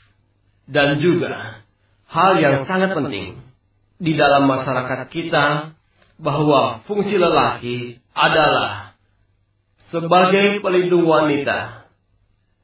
dan 0.68 1.00
juga 1.00 1.60
hal 2.08 2.40
yang 2.40 2.64
sangat 2.64 2.96
penting 2.96 3.44
di 4.00 4.12
dalam 4.16 4.48
masyarakat 4.48 5.10
kita 5.12 5.76
bahwa 6.18 6.82
fungsi 6.88 7.20
lelaki 7.20 8.00
adalah 8.16 8.96
sebagai 9.92 10.60
pelindung 10.64 11.04
wanita 11.04 11.88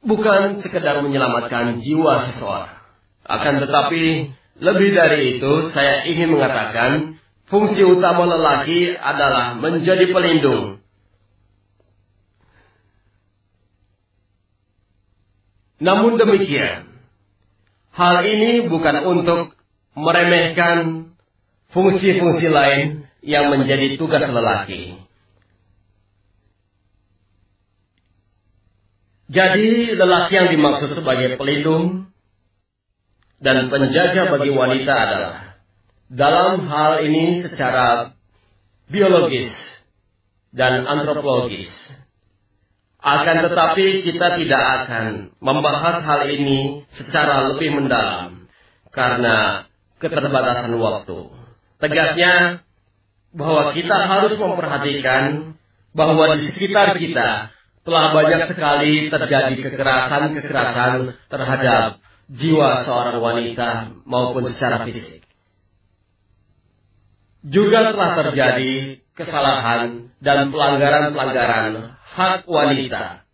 bukan 0.05 0.61
sekedar 0.61 1.01
menyelamatkan 1.01 1.81
jiwa 1.81 2.29
seseorang. 2.31 2.77
Akan 3.25 3.57
tetapi 3.57 4.33
lebih 4.61 4.89
dari 4.93 5.37
itu 5.37 5.73
saya 5.73 6.05
ingin 6.05 6.37
mengatakan 6.37 7.17
fungsi 7.49 7.81
utama 7.81 8.29
lelaki 8.29 8.93
adalah 8.93 9.57
menjadi 9.57 10.13
pelindung 10.13 10.84
Namun 15.79 16.15
demikian, 16.15 16.87
hal 17.91 18.15
ini 18.23 18.67
bukan 18.71 18.95
untuk 19.03 19.55
meremehkan 19.95 21.11
fungsi-fungsi 21.75 22.47
lain 22.47 23.07
yang 23.19 23.51
menjadi 23.51 23.99
tugas 23.99 24.23
lelaki. 24.23 24.99
Jadi 29.25 29.97
lelaki 29.97 30.33
yang 30.37 30.49
dimaksud 30.53 30.93
sebagai 30.93 31.35
pelindung 31.35 32.13
dan 33.41 33.67
penjaga 33.73 34.37
bagi 34.37 34.53
wanita 34.53 34.93
adalah 34.93 35.35
dalam 36.07 36.69
hal 36.69 37.01
ini 37.01 37.41
secara 37.49 38.13
biologis 38.85 39.49
dan 40.53 40.85
antropologis 40.85 41.73
akan 43.05 43.35
tetapi 43.45 44.01
kita 44.01 44.27
tidak 44.41 44.63
akan 44.81 45.29
membahas 45.37 46.01
hal 46.01 46.25
ini 46.25 46.89
secara 46.97 47.53
lebih 47.53 47.77
mendalam 47.77 48.49
karena 48.89 49.69
keterbatasan 50.01 50.73
waktu. 50.73 51.29
Tegasnya 51.77 52.65
bahwa 53.29 53.77
kita 53.77 53.97
harus 54.09 54.33
memperhatikan 54.41 55.53
bahwa 55.93 56.33
di 56.33 56.49
sekitar 56.49 56.97
kita 56.97 57.53
telah 57.85 58.05
banyak 58.17 58.49
sekali 58.49 59.13
terjadi 59.13 59.53
kekerasan-kekerasan 59.53 61.13
terhadap 61.29 62.01
jiwa 62.33 62.89
seorang 62.89 63.21
wanita 63.21 64.01
maupun 64.09 64.49
secara 64.49 64.81
fisik. 64.89 65.21
Juga 67.45 67.93
telah 67.93 68.11
terjadi 68.25 69.04
kesalahan 69.15 70.11
dan 70.19 70.51
pelanggaran-pelanggaran 70.51 71.95
hak 72.15 72.43
wanita. 72.45 73.25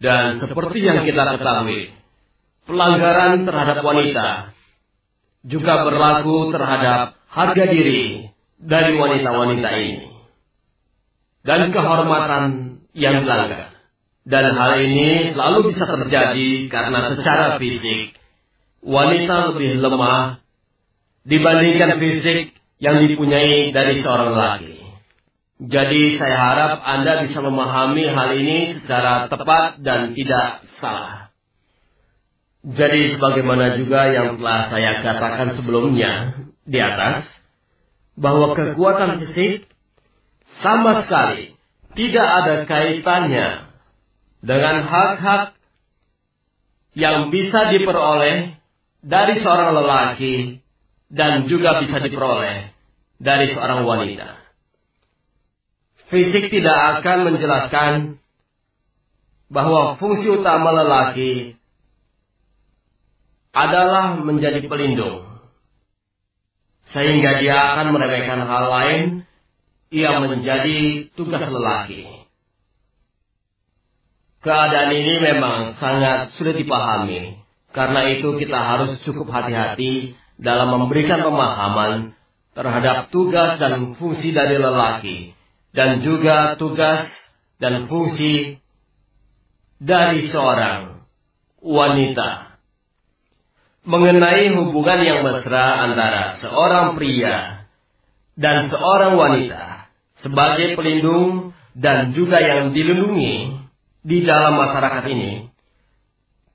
Dan 0.00 0.40
seperti 0.40 0.80
yang 0.80 1.04
kita 1.04 1.36
ketahui, 1.36 1.92
pelanggaran 2.64 3.44
terhadap 3.44 3.84
wanita 3.84 4.28
juga 5.46 5.84
berlaku 5.84 6.52
terhadap 6.52 7.16
harga 7.28 7.64
diri 7.68 8.32
dari 8.60 8.92
wanita-wanita 8.96 9.68
ini. 9.80 10.08
Dan 11.40 11.72
kehormatan 11.72 12.44
yang 12.92 13.24
dilanggar. 13.24 13.72
Dan 14.28 14.52
hal 14.52 14.72
ini 14.84 15.32
selalu 15.32 15.72
bisa 15.72 15.88
terjadi 15.88 16.68
karena 16.68 17.16
secara 17.16 17.56
fisik 17.56 18.20
wanita 18.84 19.52
lebih 19.52 19.80
lemah 19.80 20.44
dibandingkan 21.24 22.00
fisik 22.00 22.52
yang 22.80 23.04
dipunyai 23.08 23.72
dari 23.72 24.00
seorang 24.00 24.32
laki. 24.32 24.79
Jadi 25.60 26.16
saya 26.16 26.36
harap 26.40 26.80
Anda 26.80 27.28
bisa 27.28 27.44
memahami 27.44 28.08
hal 28.08 28.32
ini 28.32 28.80
secara 28.80 29.28
tepat 29.28 29.84
dan 29.84 30.16
tidak 30.16 30.64
salah. 30.80 31.28
Jadi 32.64 33.16
sebagaimana 33.16 33.76
juga 33.76 34.08
yang 34.08 34.40
telah 34.40 34.72
saya 34.72 35.04
katakan 35.04 35.60
sebelumnya 35.60 36.12
di 36.64 36.80
atas, 36.80 37.28
bahwa 38.16 38.56
kekuatan 38.56 39.20
fisik 39.20 39.68
sama 40.64 41.04
sekali 41.04 41.56
tidak 41.96 42.28
ada 42.28 42.54
kaitannya 42.64 43.48
dengan 44.40 44.84
hak-hak 44.84 45.56
yang 46.96 47.28
bisa 47.28 47.72
diperoleh 47.72 48.56
dari 49.00 49.34
seorang 49.40 49.76
lelaki 49.76 50.60
dan 51.08 51.48
juga 51.48 51.80
bisa 51.80 52.00
diperoleh 52.00 52.76
dari 53.20 53.46
seorang 53.56 53.84
wanita. 53.88 54.40
Fisik 56.10 56.50
tidak 56.50 57.00
akan 57.00 57.30
menjelaskan 57.30 58.18
bahwa 59.46 59.94
fungsi 59.94 60.26
utama 60.26 60.74
lelaki 60.74 61.54
adalah 63.54 64.18
menjadi 64.18 64.58
pelindung. 64.66 65.22
Sehingga 66.90 67.38
dia 67.38 67.54
akan 67.74 67.94
meremehkan 67.94 68.42
hal 68.42 68.64
lain 68.66 69.02
yang 69.94 70.26
menjadi 70.26 71.06
tugas 71.14 71.46
lelaki. 71.46 72.26
Keadaan 74.42 74.90
ini 74.90 75.14
memang 75.22 75.78
sangat 75.78 76.34
sulit 76.34 76.58
dipahami. 76.58 77.38
Karena 77.70 78.10
itu 78.18 78.34
kita 78.34 78.58
harus 78.58 78.98
cukup 79.06 79.30
hati-hati 79.30 80.18
dalam 80.42 80.74
memberikan 80.74 81.22
pemahaman 81.22 82.18
terhadap 82.58 83.14
tugas 83.14 83.62
dan 83.62 83.94
fungsi 83.94 84.34
dari 84.34 84.58
lelaki 84.58 85.38
dan 85.70 86.02
juga 86.02 86.58
tugas 86.58 87.06
dan 87.62 87.86
fungsi 87.86 88.58
dari 89.78 90.28
seorang 90.28 91.06
wanita. 91.62 92.60
Mengenai 93.80 94.52
hubungan 94.60 95.00
yang 95.00 95.20
mesra 95.24 95.88
antara 95.88 96.36
seorang 96.44 97.00
pria 97.00 97.64
dan 98.36 98.68
seorang 98.68 99.16
wanita 99.16 99.88
sebagai 100.20 100.76
pelindung 100.76 101.56
dan 101.72 102.12
juga 102.12 102.44
yang 102.44 102.76
dilindungi 102.76 103.56
di 104.04 104.18
dalam 104.24 104.56
masyarakat 104.60 105.04
ini 105.12 105.48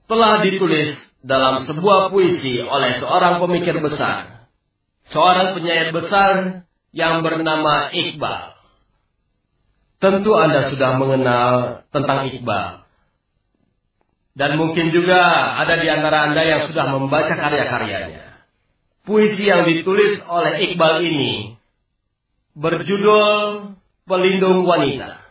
telah 0.06 0.46
ditulis 0.46 0.98
dalam 1.26 1.66
sebuah 1.66 2.14
puisi 2.14 2.62
oleh 2.62 3.02
seorang 3.02 3.42
pemikir 3.42 3.82
besar, 3.82 4.50
seorang 5.10 5.58
penyair 5.58 5.90
besar 5.90 6.62
yang 6.94 7.26
bernama 7.26 7.90
Iqbal. 7.90 8.55
Tentu 10.00 10.32
Anda 10.36 10.70
sudah 10.72 11.00
mengenal 11.00 11.54
tentang 11.90 12.28
Iqbal. 12.32 12.84
Dan 14.36 14.60
mungkin 14.60 14.92
juga 14.92 15.22
ada 15.64 15.80
di 15.80 15.88
antara 15.88 16.28
Anda 16.28 16.44
yang 16.44 16.62
sudah 16.68 16.92
membaca 16.92 17.32
karya-karyanya. 17.32 18.44
Puisi 19.08 19.48
yang 19.48 19.64
ditulis 19.64 20.20
oleh 20.28 20.54
Iqbal 20.68 21.08
ini 21.08 21.56
berjudul 22.60 23.76
Pelindung 24.04 24.68
Wanita. 24.68 25.24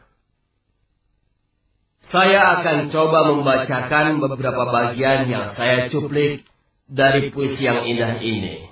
Saya 2.09 2.61
akan 2.61 2.89
coba 2.95 3.33
membacakan 3.33 4.23
beberapa 4.23 4.63
bagian 4.71 5.29
yang 5.29 5.57
saya 5.57 5.89
cuplik 5.93 6.47
dari 6.89 7.33
puisi 7.33 7.65
yang 7.65 7.85
indah 7.85 8.21
ini. 8.21 8.69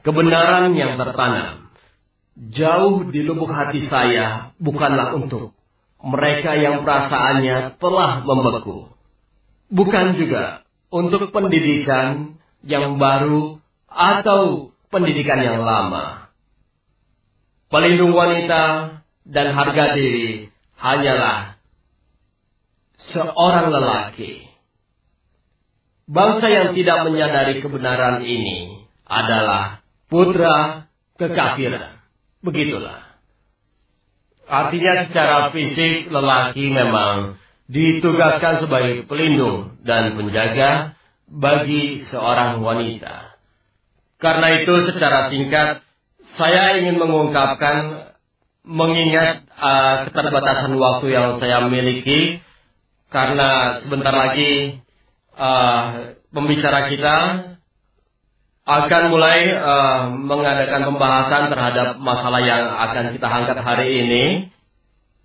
Kebenaran 0.00 0.72
yang 0.74 0.96
tertanam 0.96 1.69
jauh 2.36 3.08
di 3.10 3.26
lubuk 3.26 3.50
hati 3.50 3.90
saya 3.90 4.54
bukanlah 4.62 5.16
untuk 5.18 5.56
mereka 6.00 6.56
yang 6.56 6.82
perasaannya 6.82 7.76
telah 7.76 8.24
membeku. 8.24 8.88
Bukan 9.70 10.18
juga 10.18 10.64
untuk 10.90 11.30
pendidikan 11.30 12.40
yang 12.64 12.98
baru 12.98 13.60
atau 13.86 14.72
pendidikan 14.90 15.40
yang 15.40 15.62
lama. 15.62 16.32
Pelindung 17.70 18.10
wanita 18.10 18.62
dan 19.22 19.46
harga 19.54 19.94
diri 19.94 20.50
hanyalah 20.74 21.60
seorang 23.14 23.70
lelaki. 23.70 24.50
Bangsa 26.10 26.50
yang 26.50 26.74
tidak 26.74 27.06
menyadari 27.06 27.62
kebenaran 27.62 28.26
ini 28.26 28.82
adalah 29.06 29.86
putra 30.10 30.90
kekafiran. 31.14 31.99
Begitulah. 32.40 33.10
Artinya 34.50 35.06
secara 35.06 35.54
fisik 35.54 36.10
lelaki 36.10 36.72
memang 36.72 37.38
ditugaskan 37.70 38.66
sebagai 38.66 39.06
pelindung 39.06 39.78
dan 39.86 40.18
penjaga 40.18 40.98
bagi 41.30 42.02
seorang 42.10 42.58
wanita. 42.58 43.38
Karena 44.18 44.60
itu 44.60 44.74
secara 44.90 45.30
singkat 45.30 45.86
saya 46.34 46.82
ingin 46.82 46.98
mengungkapkan 46.98 48.10
mengingat 48.66 49.46
uh, 49.54 50.10
keterbatasan 50.10 50.74
waktu 50.76 51.06
yang 51.14 51.40
saya 51.40 51.64
miliki 51.70 52.42
karena 53.08 53.80
sebentar 53.86 54.12
lagi 54.12 54.82
uh, 55.38 56.14
pembicara 56.30 56.92
kita 56.92 57.16
akan 58.70 59.02
mulai 59.10 59.50
uh, 59.50 60.14
mengadakan 60.14 60.86
pembahasan 60.94 61.50
terhadap 61.50 61.88
masalah 61.98 62.40
yang 62.46 62.70
akan 62.70 63.04
kita 63.18 63.26
angkat 63.26 63.58
hari 63.58 63.86
ini 64.06 64.24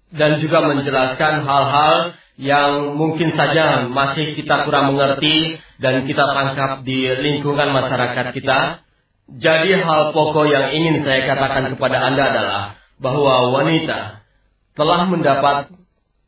dan 0.10 0.42
juga 0.42 0.66
menjelaskan 0.66 1.46
hal-hal 1.46 2.18
yang 2.36 3.00
mungkin 3.00 3.32
saja 3.38 3.88
masih 3.88 4.36
kita 4.36 4.68
kurang 4.68 4.96
mengerti 4.96 5.62
dan 5.80 6.04
kita 6.04 6.24
tangkap 6.26 6.84
di 6.84 7.08
lingkungan 7.08 7.72
masyarakat 7.72 8.36
kita. 8.36 8.84
Jadi 9.26 9.72
hal 9.82 10.14
pokok 10.14 10.46
yang 10.46 10.76
ingin 10.76 11.02
saya 11.02 11.26
katakan 11.26 11.74
kepada 11.74 11.98
Anda 11.98 12.24
adalah 12.30 12.64
bahwa 13.02 13.56
wanita 13.58 14.22
telah 14.76 15.02
mendapat 15.08 15.74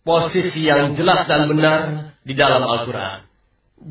posisi 0.08 0.64
yang 0.64 0.96
jelas 0.96 1.28
dan 1.28 1.52
benar 1.52 1.80
di 2.24 2.34
dalam 2.34 2.64
Al-Quran. 2.64 3.28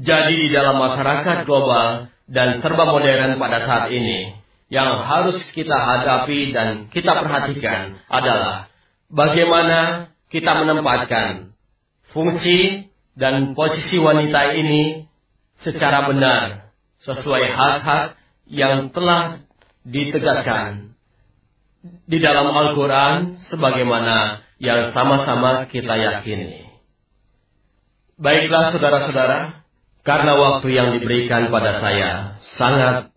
Jadi 0.03 0.35
di 0.35 0.49
dalam 0.51 0.81
masyarakat 0.81 1.47
global 1.47 2.11
dan 2.27 2.59
serba 2.62 2.85
modern 2.91 3.39
pada 3.39 3.62
saat 3.62 3.95
ini, 3.95 4.35
yang 4.67 5.07
harus 5.07 5.39
kita 5.55 5.75
hadapi 5.75 6.51
dan 6.51 6.91
kita 6.91 7.15
perhatikan 7.23 8.03
adalah 8.11 8.67
bagaimana 9.07 10.11
kita 10.27 10.53
menempatkan 10.67 11.55
fungsi 12.11 12.91
dan 13.15 13.55
posisi 13.55 13.97
wanita 14.03 14.59
ini 14.59 15.07
secara 15.62 16.11
benar 16.11 16.75
sesuai 17.07 17.45
hak-hak 17.47 18.19
yang 18.51 18.91
telah 18.91 19.47
ditegaskan 19.87 20.99
di 22.11 22.19
dalam 22.19 22.51
Al-Quran 22.51 23.47
sebagaimana 23.47 24.43
yang 24.59 24.91
sama-sama 24.91 25.71
kita 25.71 25.95
yakini. 25.95 26.67
Baiklah 28.19 28.75
saudara-saudara, 28.75 29.66
karena 30.07 30.38
waktu 30.38 30.71
yang 30.71 30.95
diberikan 30.95 31.51
pada 31.51 31.83
saya 31.83 32.38
sangat 32.55 33.11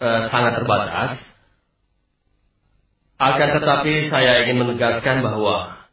eh, 0.00 0.22
sangat 0.32 0.52
terbatas, 0.56 1.20
akan 3.20 3.48
tetapi 3.60 4.08
saya 4.08 4.48
ingin 4.48 4.64
menegaskan 4.64 5.20
bahwa 5.20 5.84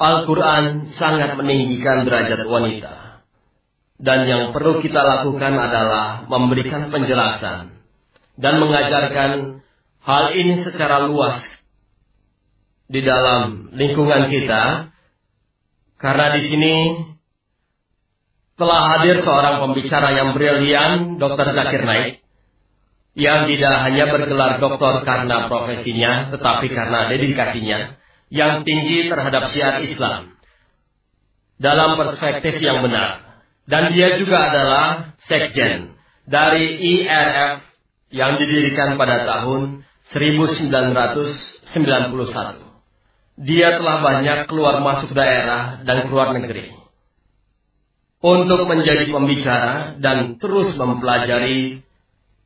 Al-Quran 0.00 0.96
sangat 0.96 1.36
meninggikan 1.36 2.08
derajat 2.08 2.48
wanita. 2.48 3.20
Dan 3.98 4.30
yang 4.30 4.42
perlu 4.54 4.78
kita 4.78 5.02
lakukan 5.02 5.58
adalah 5.58 6.24
memberikan 6.30 6.88
penjelasan 6.88 7.82
dan 8.38 8.54
mengajarkan 8.62 9.60
hal 10.00 10.24
ini 10.38 10.62
secara 10.62 11.04
luas 11.04 11.42
di 12.86 13.02
dalam 13.04 13.74
lingkungan 13.74 14.30
kita. 14.32 14.94
Karena 15.98 16.26
di 16.38 16.46
sini 16.46 16.74
telah 18.58 18.98
hadir 18.98 19.22
seorang 19.22 19.62
pembicara 19.62 20.18
yang 20.18 20.34
brilian, 20.34 21.22
Dr. 21.22 21.54
Zakir 21.54 21.86
Naik, 21.86 22.26
yang 23.14 23.46
tidak 23.46 23.74
hanya 23.86 24.10
bergelar 24.10 24.58
doktor 24.58 25.06
karena 25.06 25.46
profesinya, 25.46 26.34
tetapi 26.34 26.66
karena 26.74 27.06
dedikasinya 27.06 27.94
yang 28.28 28.66
tinggi 28.66 29.06
terhadap 29.06 29.54
syiar 29.54 29.80
Islam 29.86 30.34
dalam 31.56 31.94
perspektif 31.96 32.58
yang 32.58 32.82
benar. 32.82 33.24
Dan 33.68 33.92
dia 33.92 34.16
juga 34.16 34.48
adalah 34.48 35.12
sekjen 35.28 35.92
dari 36.24 36.80
IRF 36.80 37.60
yang 38.10 38.40
didirikan 38.40 38.96
pada 38.96 39.28
tahun 39.28 39.84
1991. 40.16 40.72
Dia 43.38 43.68
telah 43.76 43.96
banyak 44.02 44.48
keluar 44.48 44.80
masuk 44.80 45.12
daerah 45.12 45.84
dan 45.84 46.08
keluar 46.08 46.32
negeri 46.32 46.77
untuk 48.18 48.66
menjadi 48.66 49.06
pembicara 49.10 49.94
dan 50.02 50.42
terus 50.42 50.74
mempelajari 50.74 51.86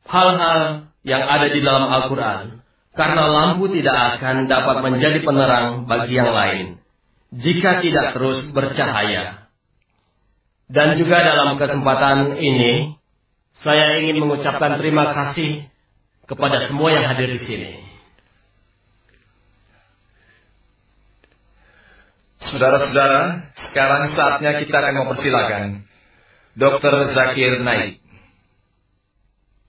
hal-hal 0.04 0.92
yang 1.02 1.22
ada 1.24 1.48
di 1.48 1.60
dalam 1.64 1.88
Al-Quran 1.88 2.60
Karena 2.92 3.24
lampu 3.24 3.72
tidak 3.72 4.20
akan 4.20 4.52
dapat 4.52 4.76
menjadi 4.84 5.24
penerang 5.24 5.88
bagi 5.88 6.12
yang 6.12 6.28
lain 6.28 6.82
jika 7.32 7.80
tidak 7.80 8.12
terus 8.12 8.52
bercahaya. 8.52 9.48
Dan 10.68 11.00
juga 11.00 11.24
dalam 11.24 11.56
kesempatan 11.56 12.36
ini, 12.40 12.96
saya 13.64 14.00
ingin 14.04 14.20
mengucapkan 14.20 14.76
terima 14.80 15.12
kasih 15.12 15.68
kepada 16.28 16.68
semua 16.68 16.92
yang 16.92 17.08
hadir 17.12 17.32
di 17.32 17.40
sini. 17.44 17.72
Saudara-saudara, 22.50 23.54
sekarang 23.70 24.02
saatnya 24.18 24.58
kita 24.58 24.74
akan 24.74 24.94
mempersilakan 25.06 25.86
Dr. 26.58 27.14
Zakir 27.14 27.62
Naik. 27.62 28.02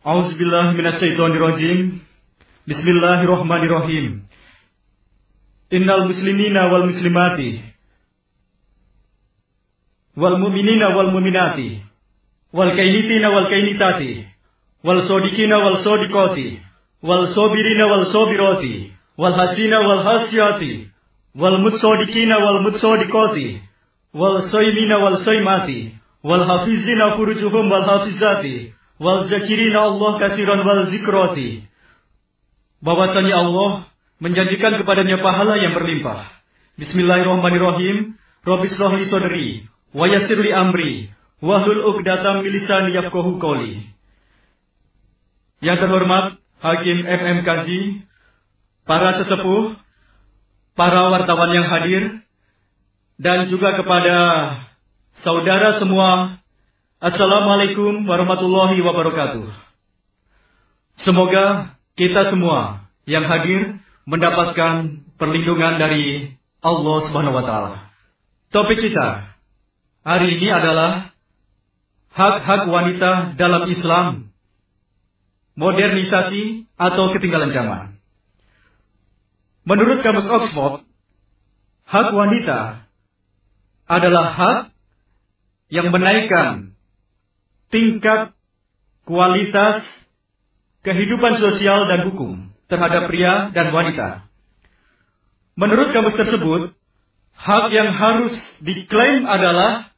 Auzubillah 0.02 0.74
minasyaitonirrajim. 0.74 2.02
Bismillahirrahmanirrahim. 2.66 4.26
Innal 5.70 6.10
muslimina 6.10 6.74
wal 6.74 6.90
muslimati 6.90 7.62
wal 10.18 10.38
mu'minina 10.38 10.94
wal 10.94 11.10
mu'minati 11.14 11.82
wal 12.54 12.72
kainitina 12.78 13.34
wal 13.34 13.50
kainitati 13.50 14.30
wal 14.86 15.02
sodikina 15.10 15.58
wal 15.58 15.82
sodikoti 15.82 16.62
wal 17.02 17.34
sobirina 17.34 17.90
wal 17.90 18.06
sobiroti 18.14 18.94
wal 19.18 19.34
hasina 19.34 19.82
wal 19.82 20.04
hasyati 20.06 20.93
wal 21.34 21.58
mutsodikina 21.62 22.38
wal 22.40 22.62
mutsodikoti 22.66 23.62
wal 24.14 24.46
soimina 24.54 25.02
wal 25.02 25.18
soimati 25.26 25.98
wal 26.24 26.46
hafizina 26.46 27.18
furujuhum 27.18 27.72
wal 27.74 27.86
hafizati 27.86 28.74
wal 29.02 29.26
zakirina 29.28 29.90
Allah 29.90 30.12
kasiran 30.22 30.62
wal 30.62 30.88
zikroti 30.94 31.66
bahwasanya 32.84 33.36
Allah 33.36 33.90
menjanjikan 34.24 34.80
kepadanya 34.80 35.20
pahala 35.20 35.60
yang 35.60 35.76
berlimpah. 35.76 36.32
Bismillahirrahmanirrahim. 36.80 38.16
Rabbi 38.44 38.68
srohli 38.76 39.08
sodri, 39.08 39.48
wa 39.96 40.08
yasirli 40.08 40.52
amri, 40.52 41.12
wahlul 41.40 41.96
uqdatam 41.96 42.44
milisani 42.44 42.92
yafkohu 42.92 43.40
qawli. 43.40 43.88
Yang 45.64 45.88
terhormat 45.88 46.44
Hakim 46.60 47.08
MM 47.08 47.40
Kaji, 47.48 48.04
para 48.84 49.16
sesepuh, 49.20 49.80
para 50.74 51.10
wartawan 51.10 51.52
yang 51.54 51.68
hadir, 51.70 52.26
dan 53.22 53.50
juga 53.50 53.78
kepada 53.78 54.18
saudara 55.22 55.78
semua, 55.78 56.42
Assalamualaikum 57.04 58.08
warahmatullahi 58.08 58.80
wabarakatuh. 58.80 59.44
Semoga 61.04 61.76
kita 62.00 62.32
semua 62.32 62.88
yang 63.04 63.28
hadir 63.28 63.84
mendapatkan 64.08 65.04
perlindungan 65.20 65.84
dari 65.84 66.32
Allah 66.64 66.98
Subhanahu 67.04 67.36
wa 67.36 67.44
taala. 67.44 67.92
Topik 68.56 68.80
kita 68.80 69.36
hari 70.08 70.40
ini 70.40 70.48
adalah 70.48 71.12
hak-hak 72.16 72.72
wanita 72.72 73.36
dalam 73.36 73.68
Islam. 73.68 74.32
Modernisasi 75.60 76.72
atau 76.80 77.14
ketinggalan 77.14 77.52
zaman. 77.52 77.93
Menurut 79.64 80.04
Kamus 80.04 80.28
Oxford, 80.28 80.84
hak 81.88 82.08
wanita 82.12 82.84
adalah 83.88 84.26
hak 84.36 84.60
yang 85.72 85.90
menaikkan 85.90 86.78
tingkat 87.74 88.38
kualitas 89.04 89.82
kehidupan 90.84 91.40
sosial 91.40 91.88
dan 91.88 92.12
hukum 92.12 92.54
terhadap 92.68 93.08
pria 93.10 93.50
dan 93.56 93.72
wanita. 93.72 94.28
Menurut 95.54 95.94
kamus 95.94 96.18
tersebut, 96.18 96.74
hak 97.38 97.66
yang 97.72 97.94
harus 97.94 98.34
diklaim 98.66 99.26
adalah 99.30 99.94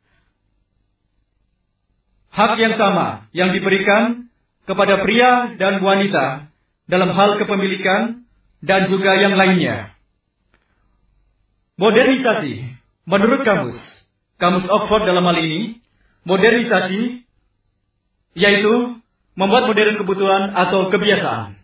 hak 2.36 2.54
yang 2.60 2.76
sama 2.76 3.32
yang 3.32 3.56
diberikan 3.56 4.28
kepada 4.68 5.00
pria 5.06 5.56
dan 5.56 5.80
wanita 5.80 6.52
dalam 6.92 7.10
hal 7.16 7.40
kepemilikan 7.40 8.25
dan 8.66 8.90
juga 8.90 9.14
yang 9.16 9.38
lainnya. 9.38 9.94
Modernisasi, 11.78 12.66
menurut 13.06 13.46
kamus, 13.46 13.78
kamus 14.42 14.66
Oxford 14.66 15.06
dalam 15.06 15.24
hal 15.28 15.38
ini, 15.38 15.80
modernisasi 16.26 17.24
yaitu 18.36 19.00
membuat 19.38 19.70
modern 19.70 19.96
kebutuhan 20.02 20.52
atau 20.56 20.90
kebiasaan. 20.90 21.60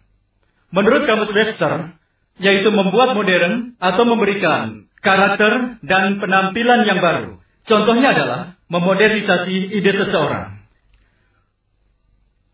Menurut 0.71 1.03
kamus 1.03 1.31
Webster, 1.35 1.97
yaitu 2.39 2.69
membuat 2.71 3.17
modern 3.17 3.75
atau 3.81 4.03
memberikan 4.07 4.87
karakter 5.03 5.81
dan 5.83 6.21
penampilan 6.21 6.87
yang 6.87 6.99
baru. 7.03 7.41
Contohnya 7.67 8.15
adalah 8.15 8.39
memodernisasi 8.71 9.77
ide 9.77 9.91
seseorang. 10.05 10.63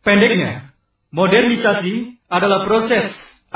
Pendeknya, 0.02 0.72
modernisasi 1.12 2.26
adalah 2.32 2.64
proses 2.66 3.12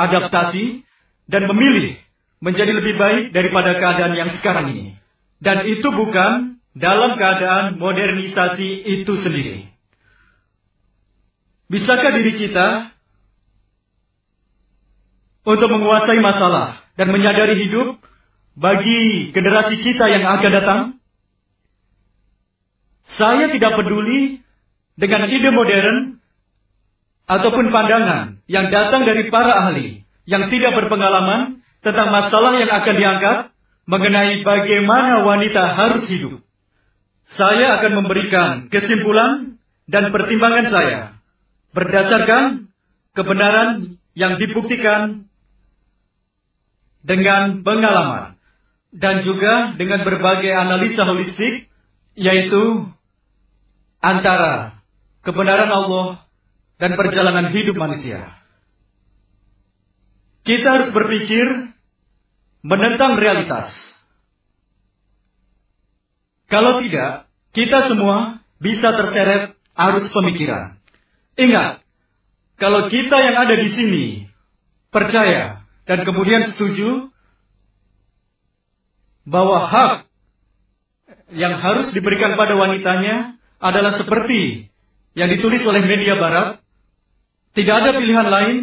adaptasi 0.10 0.86
dan 1.30 1.46
memilih 1.48 1.98
menjadi 2.42 2.74
lebih 2.74 2.98
baik 2.98 3.24
daripada 3.32 3.78
keadaan 3.78 4.14
yang 4.18 4.30
sekarang 4.42 4.74
ini. 4.74 4.98
Dan 5.42 5.66
itu 5.70 5.88
bukan 5.94 6.62
dalam 6.74 7.16
keadaan 7.16 7.78
modernisasi 7.78 8.70
itu 9.02 9.14
sendiri. 9.22 9.70
Bisakah 11.72 12.12
diri 12.20 12.36
kita 12.36 12.92
untuk 15.48 15.70
menguasai 15.72 16.20
masalah 16.20 16.84
dan 17.00 17.08
menyadari 17.14 17.64
hidup 17.64 17.96
bagi 18.60 19.32
generasi 19.32 19.80
kita 19.80 20.06
yang 20.12 20.28
akan 20.28 20.52
datang? 20.52 20.82
Saya 23.16 23.52
tidak 23.56 23.76
peduli 23.80 24.44
dengan 25.00 25.32
ide 25.32 25.50
modern 25.52 26.20
ataupun 27.28 27.66
pandangan 27.72 28.41
yang 28.52 28.68
datang 28.68 29.08
dari 29.08 29.32
para 29.32 29.64
ahli 29.64 30.04
yang 30.28 30.52
tidak 30.52 30.76
berpengalaman 30.76 31.64
tentang 31.80 32.12
masalah 32.12 32.60
yang 32.60 32.68
akan 32.68 32.96
diangkat 33.00 33.38
mengenai 33.88 34.44
bagaimana 34.44 35.24
wanita 35.24 35.64
harus 35.80 36.04
hidup. 36.12 36.44
Saya 37.40 37.80
akan 37.80 38.04
memberikan 38.04 38.68
kesimpulan 38.68 39.56
dan 39.88 40.12
pertimbangan 40.12 40.68
saya 40.68 41.00
berdasarkan 41.72 42.68
kebenaran 43.16 43.96
yang 44.20 44.36
dibuktikan 44.36 45.32
dengan 47.08 47.64
pengalaman 47.64 48.36
dan 48.92 49.24
juga 49.24 49.80
dengan 49.80 50.04
berbagai 50.04 50.52
analisa 50.52 51.08
holistik 51.08 51.72
yaitu 52.20 52.92
antara 54.04 54.84
kebenaran 55.24 55.72
Allah 55.72 56.28
dan 56.76 57.00
perjalanan 57.00 57.56
hidup 57.56 57.80
manusia. 57.80 58.41
Kita 60.42 60.68
harus 60.68 60.90
berpikir 60.90 61.46
menentang 62.66 63.18
realitas. 63.18 63.74
Kalau 66.50 66.82
tidak, 66.84 67.32
kita 67.56 67.88
semua 67.88 68.44
bisa 68.60 68.92
terseret 68.94 69.56
arus 69.78 70.06
pemikiran. 70.12 70.78
Ingat, 71.40 71.82
kalau 72.60 72.92
kita 72.92 73.18
yang 73.18 73.38
ada 73.40 73.56
di 73.58 73.70
sini 73.74 74.06
percaya 74.94 75.66
dan 75.88 76.04
kemudian 76.04 76.54
setuju 76.54 77.10
bahwa 79.26 79.66
hak 79.66 79.94
yang 81.32 81.56
harus 81.58 81.96
diberikan 81.96 82.36
pada 82.36 82.54
wanitanya 82.60 83.40
adalah 83.64 83.96
seperti 83.96 84.68
yang 85.16 85.32
ditulis 85.32 85.64
oleh 85.64 85.82
media 85.88 86.20
barat, 86.20 86.60
tidak 87.56 87.76
ada 87.82 87.90
pilihan 87.96 88.28
lain 88.28 88.56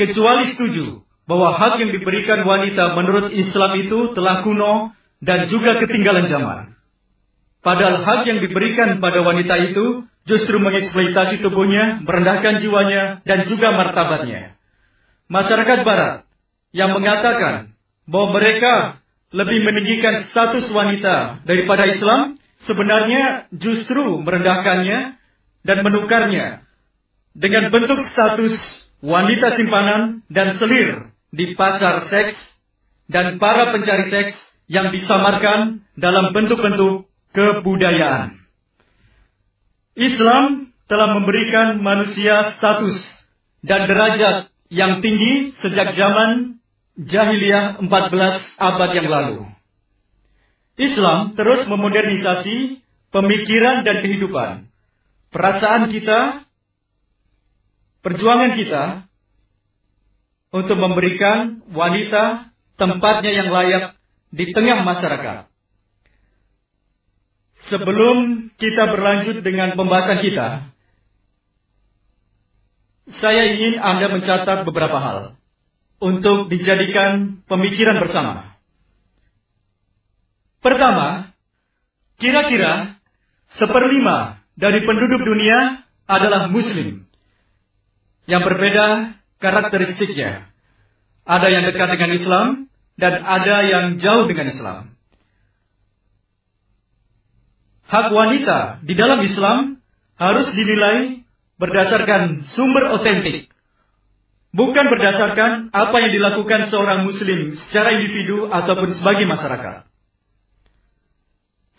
kecuali 0.00 0.56
setuju 0.56 1.04
bahwa 1.28 1.54
hak 1.60 1.78
yang 1.84 1.92
diberikan 1.92 2.42
wanita 2.48 2.96
menurut 2.96 3.28
Islam 3.36 3.76
itu 3.84 4.16
telah 4.16 4.40
kuno 4.40 4.96
dan 5.20 5.52
juga 5.52 5.76
ketinggalan 5.84 6.32
zaman. 6.32 6.80
Padahal 7.60 8.00
hak 8.00 8.20
yang 8.24 8.40
diberikan 8.40 9.04
pada 9.04 9.20
wanita 9.20 9.54
itu 9.70 10.08
justru 10.24 10.56
mengeksploitasi 10.56 11.44
tubuhnya, 11.44 12.00
merendahkan 12.00 12.64
jiwanya, 12.64 13.20
dan 13.28 13.44
juga 13.44 13.76
martabatnya. 13.76 14.56
Masyarakat 15.28 15.78
Barat 15.84 16.24
yang 16.72 16.96
mengatakan 16.96 17.76
bahwa 18.08 18.40
mereka 18.40 18.98
lebih 19.30 19.62
meninggikan 19.62 20.26
status 20.32 20.66
wanita 20.72 21.46
daripada 21.46 21.86
Islam, 21.86 22.40
sebenarnya 22.66 23.46
justru 23.54 24.18
merendahkannya 24.18 25.20
dan 25.62 25.78
menukarnya 25.84 26.66
dengan 27.36 27.70
bentuk 27.70 28.00
status 28.10 28.58
wanita 29.00 29.56
simpanan 29.56 30.24
dan 30.28 30.56
selir 30.60 31.12
di 31.32 31.56
pasar 31.56 32.08
seks 32.08 32.36
dan 33.10 33.40
para 33.42 33.74
pencari 33.74 34.12
seks 34.12 34.36
yang 34.70 34.94
disamarkan 34.94 35.82
dalam 35.98 36.30
bentuk-bentuk 36.30 37.10
kebudayaan. 37.34 38.38
Islam 39.98 40.70
telah 40.86 41.18
memberikan 41.18 41.82
manusia 41.82 42.54
status 42.58 42.98
dan 43.66 43.90
derajat 43.90 44.50
yang 44.70 45.02
tinggi 45.02 45.54
sejak 45.58 45.98
zaman 45.98 46.62
jahiliyah 46.94 47.82
14 47.82 47.90
abad 48.58 48.90
yang 48.94 49.08
lalu. 49.10 49.38
Islam 50.80 51.36
terus 51.36 51.66
memodernisasi 51.68 52.80
pemikiran 53.12 53.82
dan 53.84 53.96
kehidupan, 54.00 54.50
perasaan 55.34 55.92
kita, 55.92 56.48
perjuangan 58.00 58.52
kita 58.56 58.84
untuk 60.50 60.76
memberikan 60.80 61.62
wanita 61.70 62.50
tempatnya 62.74 63.32
yang 63.32 63.48
layak 63.52 63.84
di 64.34 64.50
tengah 64.50 64.82
masyarakat. 64.82 65.46
Sebelum 67.70 68.50
kita 68.56 68.88
berlanjut 68.88 69.44
dengan 69.44 69.76
pembahasan 69.76 70.24
kita, 70.24 70.48
saya 73.20 73.42
ingin 73.52 73.78
Anda 73.78 74.06
mencatat 74.16 74.64
beberapa 74.64 74.96
hal 74.96 75.18
untuk 76.00 76.48
dijadikan 76.48 77.44
pemikiran 77.44 78.00
bersama. 78.00 78.56
Pertama, 80.64 81.36
kira-kira 82.16 82.96
seperlima 83.60 84.40
dari 84.56 84.80
penduduk 84.84 85.20
dunia 85.20 85.84
adalah 86.08 86.48
Muslim. 86.48 87.09
Yang 88.28 88.42
berbeda 88.48 88.86
karakteristiknya. 89.40 90.50
Ada 91.24 91.46
yang 91.48 91.62
dekat 91.68 91.88
dengan 91.94 92.10
Islam 92.16 92.46
dan 93.00 93.24
ada 93.24 93.56
yang 93.64 93.84
jauh 93.96 94.28
dengan 94.28 94.46
Islam. 94.52 94.82
Hak 97.90 98.06
wanita 98.14 98.86
di 98.86 98.94
dalam 98.94 99.18
Islam 99.24 99.82
harus 100.14 100.46
dinilai 100.54 101.26
berdasarkan 101.58 102.48
sumber 102.54 102.94
otentik. 102.94 103.50
Bukan 104.50 104.86
berdasarkan 104.90 105.70
apa 105.70 105.96
yang 106.02 106.12
dilakukan 106.14 106.70
seorang 106.70 107.06
muslim 107.06 107.54
secara 107.66 107.98
individu 107.98 108.50
ataupun 108.50 108.98
sebagai 108.98 109.26
masyarakat. 109.26 109.86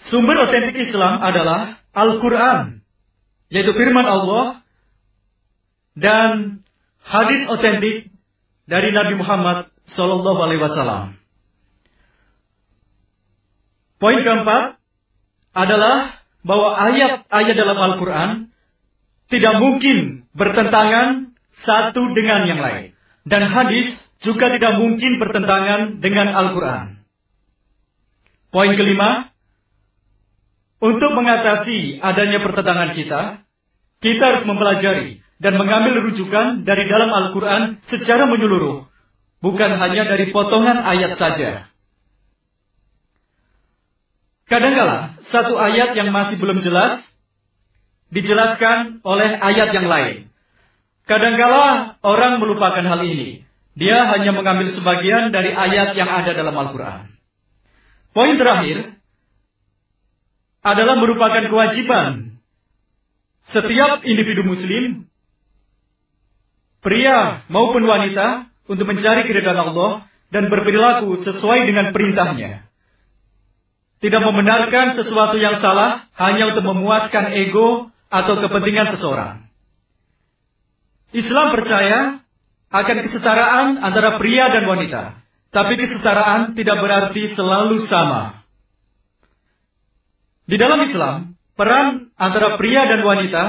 Sumber 0.10 0.36
otentik 0.50 0.90
Islam 0.90 1.20
adalah 1.20 1.78
Al-Quran, 1.94 2.82
yaitu 3.52 3.76
firman 3.76 4.08
Allah, 4.08 4.61
dan 5.98 6.64
hadis 7.04 7.48
otentik 7.52 8.12
dari 8.70 8.90
Nabi 8.96 9.14
Muhammad 9.20 9.72
Sallallahu 9.92 10.40
Alaihi 10.40 10.62
Wasallam. 10.64 11.20
Poin 14.02 14.18
keempat 14.24 14.82
adalah 15.54 16.22
bahwa 16.42 16.74
ayat-ayat 16.74 17.56
dalam 17.60 17.78
Al-Quran 17.78 18.30
tidak 19.30 19.56
mungkin 19.62 20.26
bertentangan 20.34 21.38
satu 21.62 22.02
dengan 22.18 22.50
yang 22.50 22.60
lain. 22.60 22.98
Dan 23.22 23.46
hadis 23.46 23.94
juga 24.26 24.50
tidak 24.50 24.82
mungkin 24.82 25.22
bertentangan 25.22 26.02
dengan 26.02 26.34
Al-Quran. 26.34 27.06
Poin 28.50 28.74
kelima, 28.74 29.32
untuk 30.82 31.14
mengatasi 31.14 32.02
adanya 32.02 32.42
pertentangan 32.42 32.92
kita, 32.98 33.22
kita 34.02 34.24
harus 34.34 34.44
mempelajari 34.50 35.22
dan 35.42 35.58
mengambil 35.58 36.06
rujukan 36.06 36.62
dari 36.70 36.86
dalam 36.86 37.10
Al-Quran 37.10 37.82
secara 37.90 38.30
menyeluruh, 38.30 38.86
bukan 39.42 39.72
hanya 39.82 40.06
dari 40.06 40.30
potongan 40.30 40.86
ayat 40.86 41.18
saja. 41.18 41.66
Kadangkala 44.46 45.18
satu 45.34 45.58
ayat 45.58 45.98
yang 45.98 46.14
masih 46.14 46.38
belum 46.38 46.62
jelas 46.62 47.02
dijelaskan 48.14 49.02
oleh 49.02 49.40
ayat 49.42 49.74
yang 49.74 49.88
lain. 49.90 50.30
Kadangkala 51.10 51.98
orang 52.06 52.38
melupakan 52.38 52.86
hal 52.86 53.02
ini. 53.02 53.42
Dia 53.74 54.04
hanya 54.14 54.36
mengambil 54.36 54.76
sebagian 54.76 55.32
dari 55.32 55.56
ayat 55.56 55.96
yang 55.96 56.12
ada 56.12 56.36
dalam 56.36 56.54
Al-Quran. 56.54 57.08
Poin 58.12 58.36
terakhir 58.36 59.00
adalah 60.62 61.00
merupakan 61.00 61.48
kewajiban 61.48 62.38
setiap 63.50 64.04
individu 64.06 64.46
muslim, 64.46 65.11
pria 66.82 67.46
maupun 67.48 67.86
wanita, 67.86 68.52
untuk 68.72 68.88
mencari 68.88 69.28
keridhaan 69.28 69.74
Allah 69.74 70.08
dan 70.32 70.48
berperilaku 70.48 71.28
sesuai 71.28 71.60
dengan 71.68 71.92
perintahnya. 71.92 72.72
Tidak 74.02 74.22
membenarkan 74.24 74.98
sesuatu 74.98 75.38
yang 75.38 75.62
salah 75.62 76.08
hanya 76.18 76.56
untuk 76.56 76.66
memuaskan 76.66 77.36
ego 77.38 77.92
atau 78.10 78.34
kepentingan 78.40 78.98
seseorang. 78.98 79.46
Islam 81.12 81.48
percaya 81.54 82.00
akan 82.72 82.98
kesetaraan 83.04 83.68
antara 83.84 84.18
pria 84.18 84.50
dan 84.50 84.66
wanita. 84.66 85.20
Tapi 85.52 85.76
kesetaraan 85.76 86.56
tidak 86.56 86.80
berarti 86.80 87.36
selalu 87.36 87.84
sama. 87.92 88.48
Di 90.48 90.56
dalam 90.56 90.80
Islam, 90.88 91.36
peran 91.60 92.16
antara 92.16 92.56
pria 92.56 92.88
dan 92.88 93.04
wanita 93.04 93.44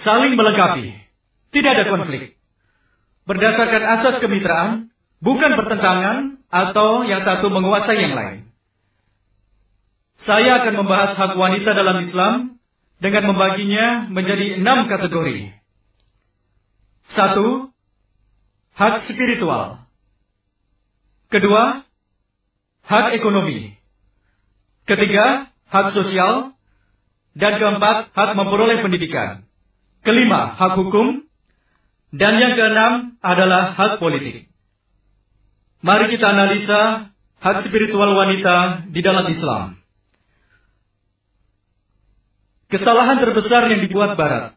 saling 0.00 0.32
melengkapi. 0.40 1.09
Tidak 1.50 1.70
ada 1.70 1.84
konflik. 1.90 2.38
Berdasarkan 3.26 3.82
asas 3.98 4.16
kemitraan, 4.22 4.94
bukan 5.22 5.52
pertentangan 5.54 6.42
atau 6.50 7.06
yang 7.06 7.22
satu 7.22 7.50
menguasai 7.50 7.98
yang 7.98 8.14
lain. 8.14 8.50
Saya 10.26 10.62
akan 10.62 10.74
membahas 10.84 11.16
hak 11.16 11.32
wanita 11.34 11.70
dalam 11.72 12.04
Islam 12.04 12.60
dengan 13.00 13.32
membaginya 13.32 14.10
menjadi 14.12 14.60
enam 14.60 14.84
kategori. 14.86 15.56
Satu, 17.16 17.72
hak 18.76 19.08
spiritual. 19.08 19.82
Kedua, 21.32 21.86
hak 22.84 23.16
ekonomi. 23.16 23.74
Ketiga, 24.84 25.48
hak 25.70 25.96
sosial. 25.96 26.52
Dan 27.30 27.62
keempat, 27.62 28.10
hak 28.10 28.30
memperoleh 28.34 28.82
pendidikan. 28.82 29.46
Kelima, 30.02 30.58
hak 30.58 30.74
hukum. 30.76 31.29
Dan 32.10 32.42
yang 32.42 32.58
keenam 32.58 32.92
adalah 33.22 33.78
hak 33.78 34.02
politik. 34.02 34.50
Mari 35.80 36.10
kita 36.10 36.26
analisa 36.26 37.14
hak 37.38 37.56
spiritual 37.70 38.12
wanita 38.18 38.86
di 38.90 39.00
dalam 39.00 39.30
Islam. 39.30 39.80
Kesalahan 42.70 43.18
terbesar 43.18 43.66
yang 43.66 43.82
dibuat 43.82 44.14
Barat 44.14 44.54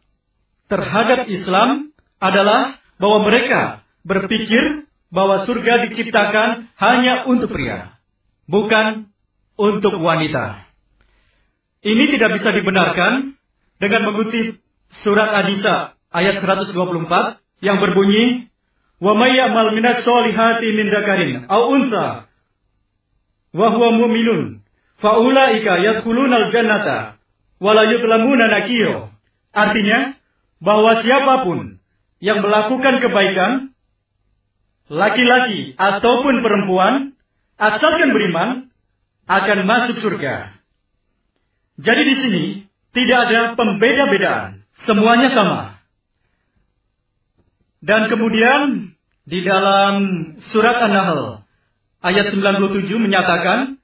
terhadap 0.70 1.26
Islam 1.26 1.90
adalah 2.22 2.78
bahwa 2.98 3.26
mereka 3.26 3.82
berpikir 4.06 4.86
bahwa 5.10 5.46
surga 5.46 5.90
diciptakan 5.90 6.70
hanya 6.78 7.26
untuk 7.30 7.50
pria, 7.50 7.98
bukan 8.50 9.10
untuk 9.54 9.98
wanita. 9.98 10.66
Ini 11.84 12.04
tidak 12.16 12.38
bisa 12.38 12.50
dibenarkan 12.54 13.38
dengan 13.78 14.00
mengutip 14.10 14.58
surat 15.02 15.30
An-Nisa 15.30 15.98
ayat 16.14 16.38
124 16.42 17.43
yang 17.64 17.80
berbunyi, 17.80 18.52
"Wa 19.00 19.16
may 19.16 19.32
ya'mal 19.34 19.72
minas 19.72 20.04
solihati 20.04 20.68
min 20.76 20.86
dzakarin 20.92 21.48
aw 21.48 21.60
unsa 21.72 22.28
wa 23.56 23.66
huwa 23.72 23.88
mu'minun 24.04 24.60
fa 25.00 25.18
ulaika 25.18 25.80
yadkhuluna 25.80 26.46
al-jannata 26.46 27.18
wala 27.64 27.82
yudlamuna 27.88 28.52
nakiro. 28.52 29.10
Artinya, 29.54 30.18
bahwa 30.58 31.00
siapa 31.00 31.46
pun 31.46 31.78
yang 32.18 32.42
melakukan 32.42 33.00
kebaikan, 33.00 33.52
laki-laki 34.90 35.72
ataupun 35.76 36.40
perempuan, 36.42 37.14
asalkan 37.56 38.10
beriman, 38.12 38.68
akan 39.24 39.58
masuk 39.64 39.96
surga. 40.04 40.52
Jadi 41.80 42.02
di 42.04 42.14
sini 42.20 42.44
tidak 42.92 43.18
ada 43.30 43.40
pembeda-bedaan, 43.56 44.62
semuanya 44.84 45.32
sama. 45.32 45.73
Dan 47.84 48.08
kemudian 48.08 48.96
di 49.28 49.44
dalam 49.44 49.94
surat 50.48 50.80
An-Nahl 50.88 51.44
ayat 52.00 52.32
97 52.32 52.88
menyatakan 52.96 53.76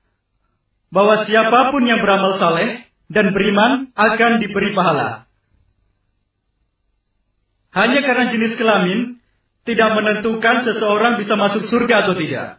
bahwa 0.88 1.28
siapa 1.28 1.68
pun 1.68 1.84
yang 1.84 2.00
beramal 2.00 2.40
saleh 2.40 2.88
dan 3.12 3.36
beriman 3.36 3.92
akan 3.92 4.40
diberi 4.40 4.72
pahala. 4.72 5.28
Hanya 7.76 8.00
karena 8.02 8.32
jenis 8.32 8.56
kelamin 8.56 9.20
tidak 9.68 9.90
menentukan 9.92 10.64
seseorang 10.64 11.20
bisa 11.20 11.36
masuk 11.36 11.68
surga 11.68 12.08
atau 12.08 12.14
tidak. 12.16 12.58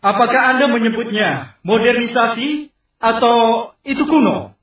Apakah 0.00 0.56
Anda 0.56 0.72
menyebutnya 0.72 1.60
modernisasi 1.60 2.72
atau 2.96 3.70
itu 3.84 4.08
kuno? 4.08 4.56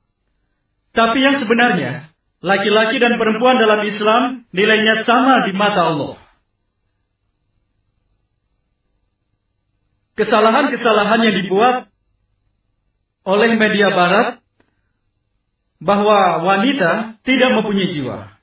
Tapi 0.90 1.22
yang 1.22 1.38
sebenarnya, 1.38 2.07
laki-laki 2.38 2.96
dan 3.02 3.18
perempuan 3.18 3.58
dalam 3.58 3.82
Islam 3.82 4.22
nilainya 4.54 5.02
sama 5.02 5.46
di 5.46 5.52
mata 5.54 5.82
Allah. 5.94 6.16
Kesalahan-kesalahan 10.18 11.20
yang 11.30 11.36
dibuat 11.46 11.76
oleh 13.22 13.50
media 13.54 13.94
barat 13.94 14.42
bahwa 15.78 16.42
wanita 16.42 17.22
tidak 17.22 17.50
mempunyai 17.54 17.94
jiwa. 17.94 18.34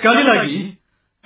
Sekali 0.00 0.22
lagi, 0.24 0.56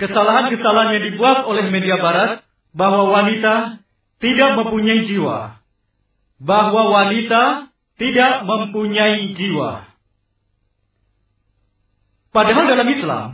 kesalahan-kesalahan 0.03 0.99
yang 0.99 1.05
dibuat 1.15 1.47
oleh 1.47 1.71
media 1.71 2.03
barat 2.03 2.43
bahwa 2.75 3.11
wanita 3.11 3.83
tidak 4.19 4.51
mempunyai 4.59 5.07
jiwa. 5.07 5.63
Bahwa 6.43 6.83
wanita 6.91 7.71
tidak 8.03 8.33
mempunyai 8.49 9.31
jiwa. 9.39 9.90
Padahal 12.31 12.65
dalam 12.71 12.89
Islam, 12.95 13.27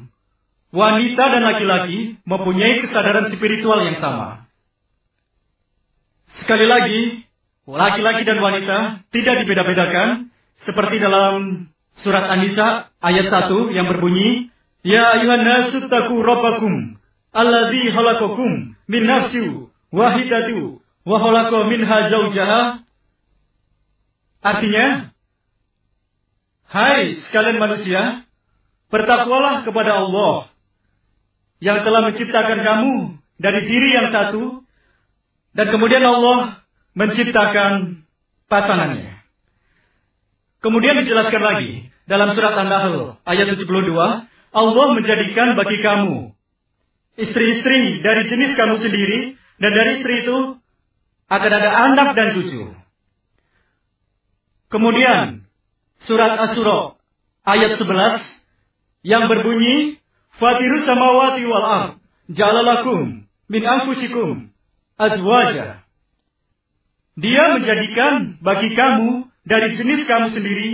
wanita 0.72 1.24
dan 1.28 1.42
laki-laki 1.44 2.16
mempunyai 2.24 2.80
kesadaran 2.84 3.28
spiritual 3.32 3.84
yang 3.84 4.00
sama. 4.00 4.48
Sekali 6.40 6.64
lagi, 6.68 7.00
laki-laki 7.68 8.22
dan 8.24 8.38
wanita 8.40 8.78
tidak 9.12 9.34
dibeda-bedakan 9.44 10.32
seperti 10.64 10.96
dalam 11.00 11.68
surat 12.00 12.24
An-Nisa 12.28 12.92
ayat 13.00 13.26
1 13.28 13.76
yang 13.76 13.88
berbunyi, 13.88 14.52
Ya 14.86 15.02
ayuhan 15.18 15.42
nasu 15.42 15.82
taku 15.90 16.22
rabbakum 16.22 16.94
alladzi 17.34 17.90
khalaqakum 17.90 18.78
min 18.86 19.02
nafsin 19.02 19.66
wahidatu 19.90 20.78
wa 21.02 21.16
khalaqa 21.18 21.58
minha 21.66 21.98
zawjaha. 22.06 22.60
Artinya, 24.46 25.10
Hai 26.66 27.22
sekalian 27.26 27.62
manusia, 27.62 28.25
Bertakwalah 28.86 29.66
kepada 29.66 30.06
Allah 30.06 30.50
yang 31.58 31.82
telah 31.82 32.00
menciptakan 32.12 32.58
kamu 32.62 32.92
dari 33.40 33.60
diri 33.66 33.88
yang 33.96 34.08
satu 34.12 34.62
dan 35.56 35.66
kemudian 35.72 36.04
Allah 36.04 36.62
menciptakan 36.92 38.04
pasangannya. 38.46 39.16
Kemudian 40.60 41.02
dijelaskan 41.04 41.42
lagi 41.42 41.88
dalam 42.06 42.32
surat 42.36 42.54
An-Nahl 42.54 43.18
ayat 43.24 43.56
72, 43.58 43.66
Allah 44.56 44.86
menjadikan 44.94 45.58
bagi 45.58 45.78
kamu 45.82 46.32
istri-istri 47.16 48.04
dari 48.04 48.22
jenis 48.28 48.52
kamu 48.54 48.76
sendiri 48.80 49.20
dan 49.60 49.70
dari 49.72 49.90
istri 50.00 50.14
itu 50.24 50.60
akan 51.26 51.52
ada 51.52 51.70
anak 51.90 52.08
dan 52.14 52.36
cucu. 52.36 52.72
Kemudian 54.68 55.48
surat 56.04 56.36
Asy-Syura 56.36 57.00
ayat 57.48 57.80
11 57.80 58.35
yang 59.06 59.30
berbunyi 59.30 60.02
Fatirus 60.36 60.84
samawati 60.84 61.46
wal 61.48 61.64
ard 61.64 61.90
jalalakum 62.28 63.24
min 63.48 63.62
anfusikum 63.62 64.50
azwaja. 64.98 65.86
Dia 67.16 67.44
menjadikan 67.56 68.36
bagi 68.44 68.76
kamu 68.76 69.32
dari 69.48 69.78
jenis 69.80 70.04
kamu 70.04 70.28
sendiri 70.36 70.68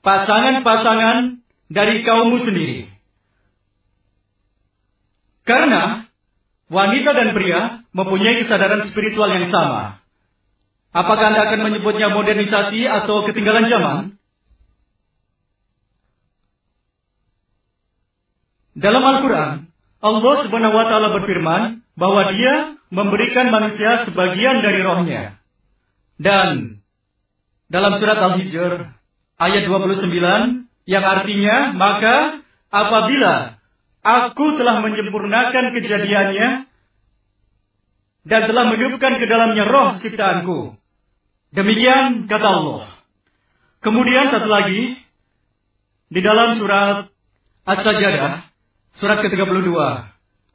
pasangan-pasangan 0.00 1.44
dari 1.68 2.00
kaummu 2.00 2.40
sendiri. 2.48 2.88
Karena 5.44 6.08
wanita 6.72 7.10
dan 7.12 7.28
pria 7.36 7.60
mempunyai 7.92 8.40
kesadaran 8.46 8.88
spiritual 8.94 9.28
yang 9.28 9.52
sama. 9.52 10.00
Apakah 10.96 11.34
Anda 11.34 11.52
akan 11.52 11.60
menyebutnya 11.70 12.08
modernisasi 12.10 12.88
atau 12.88 13.28
ketinggalan 13.28 13.68
zaman? 13.68 14.19
Dalam 18.80 19.02
Al-Quran, 19.04 19.68
Allah 20.00 20.34
Subhanahu 20.48 20.72
wa 20.72 20.86
Ta'ala 20.88 21.08
berfirman 21.20 21.84
bahwa 22.00 22.32
Dia 22.32 22.80
memberikan 22.88 23.52
manusia 23.52 24.08
sebagian 24.08 24.64
dari 24.64 24.80
rohnya. 24.80 25.36
Dan 26.16 26.80
dalam 27.68 28.00
surat 28.00 28.16
Al-Hijr 28.16 28.88
ayat 29.36 29.62
29 29.68 30.08
yang 30.88 31.04
artinya 31.04 31.76
maka 31.76 32.40
apabila 32.72 33.60
aku 34.00 34.56
telah 34.56 34.80
menyempurnakan 34.80 35.76
kejadiannya 35.76 36.48
dan 38.24 38.40
telah 38.48 38.64
menghidupkan 38.68 39.20
ke 39.20 39.26
dalamnya 39.28 39.64
roh 39.68 39.88
ciptaanku. 40.00 40.76
Demikian 41.52 42.28
kata 42.32 42.48
Allah. 42.48 42.84
Kemudian 43.84 44.32
satu 44.32 44.48
lagi 44.48 44.96
di 46.12 46.20
dalam 46.20 46.56
surat 46.60 47.08
As-Sajdah 47.64 48.49
surat 48.98 49.22
ke-32 49.22 49.70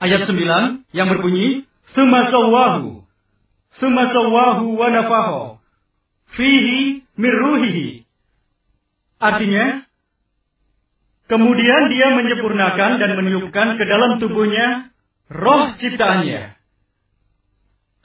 ayat 0.04 0.22
9 0.28 0.92
yang 0.92 1.08
berbunyi 1.08 1.70
Suma 1.96 2.28
sawwahu 2.28 3.08
Suma 3.80 4.04
sawwahu 4.12 4.76
wa 4.76 4.88
nafaho 4.92 5.42
fihi 6.36 7.08
mirruhihi 7.16 8.04
Artinya 9.22 9.86
Kemudian 11.26 11.90
dia 11.90 12.14
menyempurnakan 12.14 13.02
dan 13.02 13.18
meniupkan 13.18 13.82
ke 13.82 13.84
dalam 13.90 14.22
tubuhnya 14.22 14.94
roh 15.34 15.74
ciptaannya. 15.82 16.54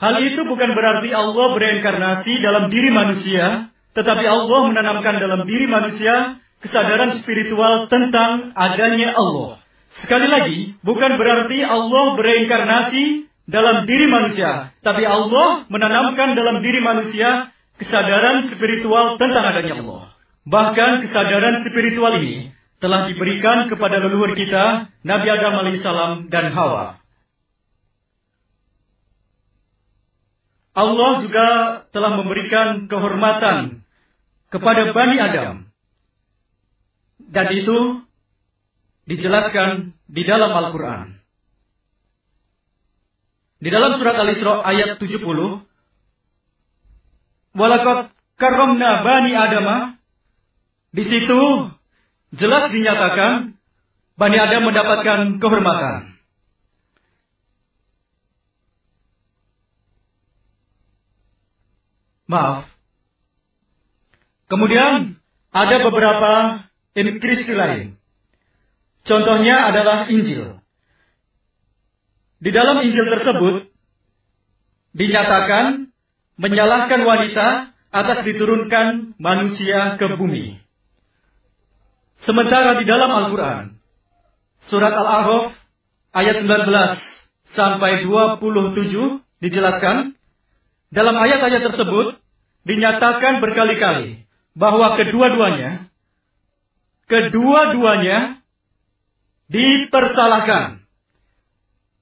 Hal 0.01 0.14
itu 0.24 0.41
bukan 0.49 0.72
berarti 0.72 1.12
Allah 1.12 1.47
bereinkarnasi 1.53 2.33
dalam 2.41 2.72
diri 2.72 2.89
manusia, 2.89 3.68
tetapi 3.93 4.24
Allah 4.24 4.61
menanamkan 4.72 5.20
dalam 5.20 5.45
diri 5.45 5.68
manusia 5.68 6.41
kesadaran 6.64 7.20
spiritual 7.20 7.93
tentang 7.93 8.57
adanya 8.57 9.12
Allah. 9.12 9.59
Sekali 9.91 10.30
lagi, 10.30 10.59
bukan 10.86 11.18
berarti 11.18 11.66
Allah 11.66 12.05
bereinkarnasi 12.14 13.26
dalam 13.51 13.82
diri 13.91 14.07
manusia, 14.07 14.70
tapi 14.86 15.03
Allah 15.03 15.66
menanamkan 15.66 16.38
dalam 16.38 16.62
diri 16.62 16.78
manusia 16.78 17.51
kesadaran 17.82 18.47
spiritual 18.55 19.18
tentang 19.18 19.45
adanya 19.51 19.82
Allah. 19.82 20.14
Bahkan 20.47 20.91
kesadaran 21.11 21.66
spiritual 21.66 22.22
ini 22.22 22.55
telah 22.78 23.11
diberikan 23.11 23.66
kepada 23.66 23.99
leluhur 23.99 24.38
kita, 24.38 24.88
Nabi 25.03 25.26
Adam 25.26 25.55
alaihissalam 25.66 26.30
dan 26.30 26.55
Hawa. 26.55 27.03
Allah 30.70 31.11
juga 31.26 31.49
telah 31.91 32.14
memberikan 32.14 32.86
kehormatan 32.86 33.82
kepada 34.55 34.95
Bani 34.95 35.16
Adam. 35.18 35.55
Dan 37.20 37.47
itu 37.53 38.07
dijelaskan 39.11 39.98
di 40.06 40.22
dalam 40.22 40.54
Al-Quran. 40.54 41.18
Di 43.61 43.68
dalam 43.68 43.98
surat 43.98 44.14
Al-Isra 44.14 44.62
ayat 44.62 45.02
70, 45.02 45.66
Walakot 47.50 48.14
karomna 48.38 49.02
bani 49.02 49.34
Adama, 49.34 49.98
di 50.94 51.04
situ 51.11 51.42
jelas 52.38 52.70
dinyatakan 52.70 53.58
Bani 54.14 54.36
Adam 54.36 54.68
mendapatkan 54.68 55.40
kehormatan. 55.40 56.12
Maaf. 62.28 62.68
Kemudian 64.46 65.18
ada 65.50 65.76
beberapa 65.88 66.32
inskripsi 66.94 67.54
lain. 67.56 67.99
Contohnya 69.05 69.72
adalah 69.72 70.09
Injil. 70.12 70.61
Di 72.40 72.51
dalam 72.53 72.80
Injil 72.84 73.07
tersebut 73.09 73.68
dinyatakan 74.96 75.92
menyalahkan 76.40 77.01
wanita 77.05 77.48
atas 77.92 78.18
diturunkan 78.24 79.18
manusia 79.20 80.01
ke 80.01 80.07
bumi. 80.16 80.57
Sementara 82.24 82.80
di 82.80 82.84
dalam 82.84 83.09
Al-Quran, 83.09 83.80
surat 84.68 84.92
Al-A'raf 84.92 85.57
ayat 86.16 86.44
19 86.44 87.57
sampai 87.57 88.05
27 88.05 89.20
dijelaskan, 89.40 90.16
dalam 90.90 91.16
ayat-ayat 91.16 91.62
tersebut 91.72 92.18
dinyatakan 92.64 93.40
berkali-kali 93.40 94.24
bahwa 94.53 95.01
kedua-duanya, 95.01 95.88
kedua-duanya 97.09 98.39
dipersalahkan. 99.51 100.86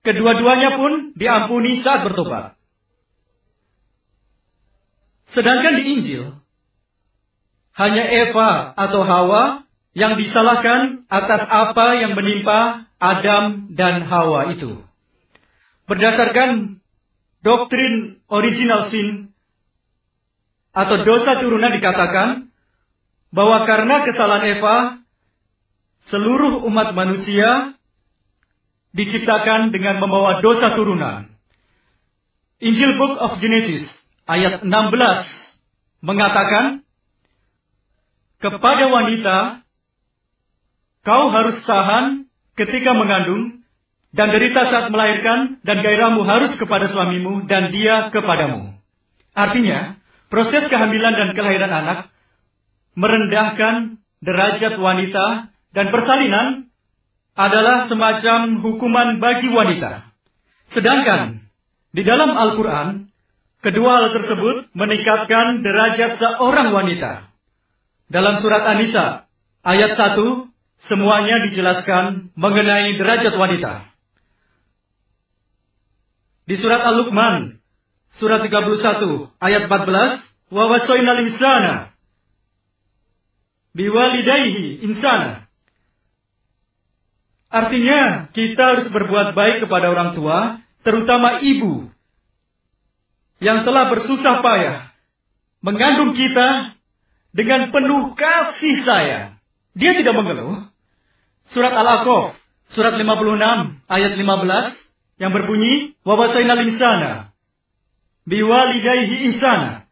Kedua-duanya 0.04 0.78
pun 0.78 0.92
diampuni 1.16 1.80
saat 1.82 2.06
bertobat. 2.06 2.54
Sedangkan 5.32 5.74
di 5.80 5.84
Injil, 5.98 6.24
hanya 7.76 8.04
Eva 8.08 8.72
atau 8.72 9.04
Hawa 9.04 9.68
yang 9.92 10.16
disalahkan 10.16 11.04
atas 11.10 11.42
apa 11.48 11.86
yang 12.00 12.16
menimpa 12.16 12.88
Adam 12.96 13.74
dan 13.74 14.08
Hawa 14.08 14.54
itu. 14.54 14.82
Berdasarkan 15.88 16.80
doktrin 17.42 18.20
original 18.28 18.92
sin 18.92 19.32
atau 20.72 20.96
dosa 21.02 21.40
turunan 21.42 21.72
dikatakan 21.74 22.52
bahwa 23.34 23.64
karena 23.68 24.04
kesalahan 24.08 24.46
Eva, 24.56 24.76
seluruh 26.08 26.64
umat 26.68 26.96
manusia 26.96 27.76
diciptakan 28.96 29.70
dengan 29.70 30.00
membawa 30.00 30.40
dosa 30.40 30.72
turunan. 30.74 31.28
Injil 32.58 32.98
Book 32.98 33.14
of 33.22 33.38
Genesis 33.38 33.86
ayat 34.26 34.66
16 34.66 34.70
mengatakan, 36.02 36.82
Kepada 38.38 38.84
wanita, 38.90 39.66
kau 41.02 41.30
harus 41.30 41.58
tahan 41.66 42.30
ketika 42.58 42.94
mengandung, 42.94 43.62
dan 44.14 44.32
derita 44.32 44.66
saat 44.72 44.88
melahirkan, 44.88 45.60
dan 45.62 45.84
gairahmu 45.84 46.22
harus 46.24 46.54
kepada 46.56 46.90
suamimu, 46.90 47.46
dan 47.46 47.70
dia 47.70 48.08
kepadamu. 48.14 48.78
Artinya, 49.36 50.00
proses 50.32 50.66
kehamilan 50.66 51.14
dan 51.14 51.28
kelahiran 51.36 51.70
anak 51.70 51.98
merendahkan 52.98 54.02
derajat 54.24 54.74
wanita, 54.80 55.54
dan 55.72 55.92
persalinan 55.92 56.72
adalah 57.38 57.86
semacam 57.86 58.64
hukuman 58.64 59.22
bagi 59.22 59.48
wanita. 59.52 60.10
Sedangkan 60.74 61.48
di 61.94 62.02
dalam 62.04 62.34
Al-Quran, 62.34 63.08
kedua 63.64 63.90
hal 64.02 64.06
tersebut 64.20 64.74
meningkatkan 64.74 65.62
derajat 65.62 66.18
seorang 66.18 66.74
wanita. 66.74 67.30
Dalam 68.08 68.40
surat 68.40 68.64
An-Nisa, 68.64 69.28
ayat 69.64 69.96
1, 69.96 70.48
semuanya 70.88 71.36
dijelaskan 71.48 72.32
mengenai 72.34 72.96
derajat 72.96 73.34
wanita. 73.36 73.72
Di 76.48 76.56
surat 76.56 76.80
Al-Luqman, 76.80 77.60
surat 78.16 78.40
31, 78.40 79.28
ayat 79.44 79.68
14, 79.68 80.24
wa 80.48 80.64
wasoinal 80.72 81.20
insana 81.28 81.92
biwalidayhi 83.76 84.84
insana. 84.84 85.47
Artinya, 87.48 88.28
kita 88.36 88.62
harus 88.62 88.86
berbuat 88.92 89.32
baik 89.32 89.64
kepada 89.64 89.88
orang 89.88 90.12
tua, 90.12 90.60
terutama 90.84 91.40
ibu, 91.40 91.88
yang 93.40 93.64
telah 93.64 93.88
bersusah 93.88 94.44
payah 94.44 94.92
mengandung 95.64 96.14
kita 96.14 96.78
dengan 97.34 97.70
penuh 97.70 98.14
kasih 98.14 98.82
sayang. 98.82 99.38
Dia 99.78 99.94
tidak 99.94 100.14
mengeluh. 100.18 100.66
Surat 101.54 101.72
Al-Aqaf, 101.72 102.36
surat 102.74 102.98
56, 102.98 103.80
ayat 103.88 104.12
15, 104.18 105.22
yang 105.22 105.32
berbunyi, 105.32 105.96
Wawasainal 106.04 106.62
insana, 106.68 107.32
biwalidayhi 108.28 109.32
insana. 109.32 109.88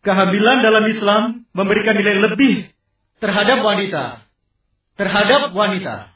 Kehamilan 0.00 0.64
dalam 0.64 0.84
Islam 0.88 1.22
memberikan 1.52 1.92
nilai 1.98 2.30
lebih 2.30 2.72
terhadap 3.20 3.60
wanita. 3.60 4.24
Terhadap 4.96 5.52
wanita. 5.52 6.09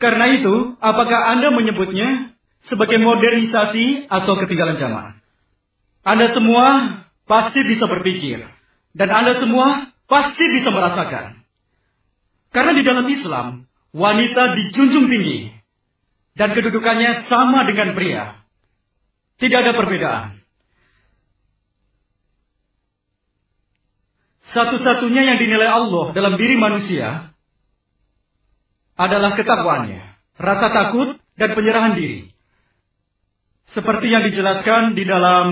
Karena 0.00 0.40
itu, 0.40 0.80
apakah 0.80 1.36
Anda 1.36 1.52
menyebutnya 1.52 2.32
sebagai 2.72 2.96
modernisasi 2.96 4.08
atau 4.08 4.32
ketinggalan 4.40 4.80
zaman? 4.80 5.20
Anda 6.00 6.32
semua 6.32 6.66
pasti 7.28 7.60
bisa 7.68 7.84
berpikir. 7.84 8.48
Dan 8.96 9.08
Anda 9.12 9.36
semua 9.36 9.92
pasti 10.08 10.44
bisa 10.56 10.72
merasakan. 10.72 11.44
Karena 12.50 12.72
di 12.72 12.82
dalam 12.82 13.06
Islam, 13.12 13.46
wanita 13.92 14.56
dijunjung 14.56 15.06
tinggi. 15.12 15.52
Dan 16.32 16.56
kedudukannya 16.56 17.28
sama 17.28 17.68
dengan 17.68 17.92
pria. 17.92 18.40
Tidak 19.36 19.58
ada 19.60 19.76
perbedaan. 19.76 20.40
Satu-satunya 24.50 25.22
yang 25.22 25.38
dinilai 25.38 25.68
Allah 25.70 26.10
dalam 26.10 26.34
diri 26.34 26.58
manusia 26.58 27.29
adalah 29.00 29.32
ketakwaannya, 29.32 30.02
rasa 30.36 30.66
takut 30.68 31.16
dan 31.40 31.56
penyerahan 31.56 31.96
diri. 31.96 32.28
Seperti 33.72 34.12
yang 34.12 34.28
dijelaskan 34.28 34.92
di 34.92 35.08
dalam 35.08 35.46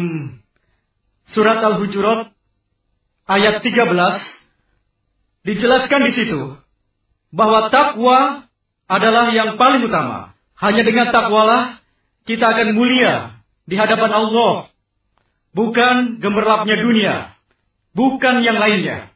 surat 1.33 1.65
Al-Hujurat 1.65 2.29
ayat 3.31 3.65
13 3.65 5.49
dijelaskan 5.49 6.01
di 6.11 6.13
situ 6.13 6.41
bahwa 7.33 7.73
takwa 7.73 8.51
adalah 8.85 9.33
yang 9.33 9.57
paling 9.57 9.81
utama. 9.87 10.37
Hanya 10.59 10.83
dengan 10.83 11.15
takwalah 11.15 11.81
kita 12.27 12.43
akan 12.43 12.75
mulia 12.75 13.39
di 13.65 13.79
hadapan 13.79 14.11
Allah, 14.11 14.69
bukan 15.55 16.19
gemerlapnya 16.19 16.77
dunia 16.83 17.39
bukan 17.99 18.47
yang 18.47 18.63
lainnya. 18.63 19.11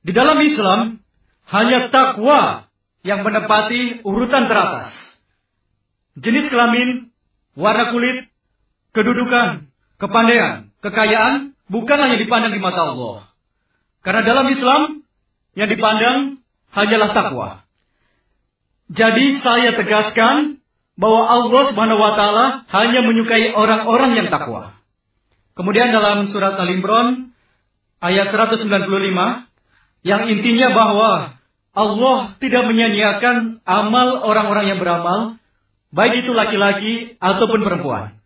Di 0.00 0.16
dalam 0.16 0.40
Islam, 0.40 1.04
hanya 1.52 1.92
takwa 1.92 2.71
yang 3.02 3.26
menempati 3.26 4.06
urutan 4.06 4.46
teratas. 4.46 4.94
Jenis 6.18 6.50
kelamin, 6.50 7.10
warna 7.58 7.90
kulit, 7.90 8.30
kedudukan, 8.94 9.70
kepandaian, 9.98 10.70
kekayaan, 10.82 11.58
bukan 11.66 11.98
hanya 11.98 12.16
dipandang 12.18 12.54
di 12.54 12.62
mata 12.62 12.94
Allah. 12.94 13.30
Karena 14.02 14.22
dalam 14.26 14.46
Islam, 14.50 14.80
yang 15.58 15.68
dipandang 15.68 16.18
hanyalah 16.72 17.10
takwa. 17.12 17.48
Jadi 18.92 19.40
saya 19.40 19.76
tegaskan 19.76 20.60
bahwa 20.96 21.22
Allah 21.24 21.62
Subhanahu 21.72 22.00
wa 22.00 22.12
taala 22.16 22.46
hanya 22.68 23.00
menyukai 23.04 23.56
orang-orang 23.56 24.16
yang 24.20 24.28
takwa. 24.28 24.76
Kemudian 25.56 25.92
dalam 25.92 26.32
surat 26.32 26.56
Al-Imran 26.56 27.32
ayat 28.00 28.32
195 28.32 28.68
yang 30.04 30.22
intinya 30.28 30.68
bahwa 30.72 31.10
Allah 31.72 32.36
tidak 32.36 32.68
menyanyiakan 32.68 33.64
amal 33.64 34.20
orang-orang 34.28 34.76
yang 34.76 34.78
beramal, 34.80 35.40
baik 35.88 36.24
itu 36.24 36.32
laki-laki 36.36 37.16
ataupun 37.16 37.60
perempuan. 37.64 38.20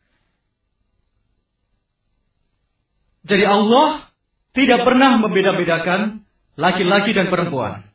Jadi 3.27 3.43
Allah 3.47 4.11
tidak 4.55 4.87
pernah 4.87 5.19
membeda-bedakan 5.19 6.27
laki-laki 6.59 7.15
dan 7.15 7.31
perempuan. 7.31 7.87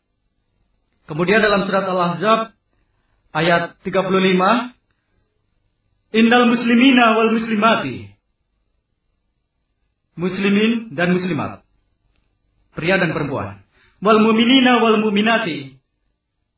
Kemudian 1.08 1.44
dalam 1.44 1.68
surat 1.68 1.84
Al-Ahzab 1.88 2.56
ayat 3.36 3.76
35, 3.84 4.76
Innal 6.12 6.48
muslimina 6.52 7.16
wal 7.16 7.32
muslimati. 7.32 8.12
Muslimin 10.20 10.92
dan 10.92 11.16
muslimat 11.16 11.64
pria 12.76 13.00
dan 13.00 13.12
perempuan. 13.16 13.61
Wal 14.02 14.20
mu'minina 14.20 14.82
wal 14.82 14.98
mu'minati, 14.98 15.78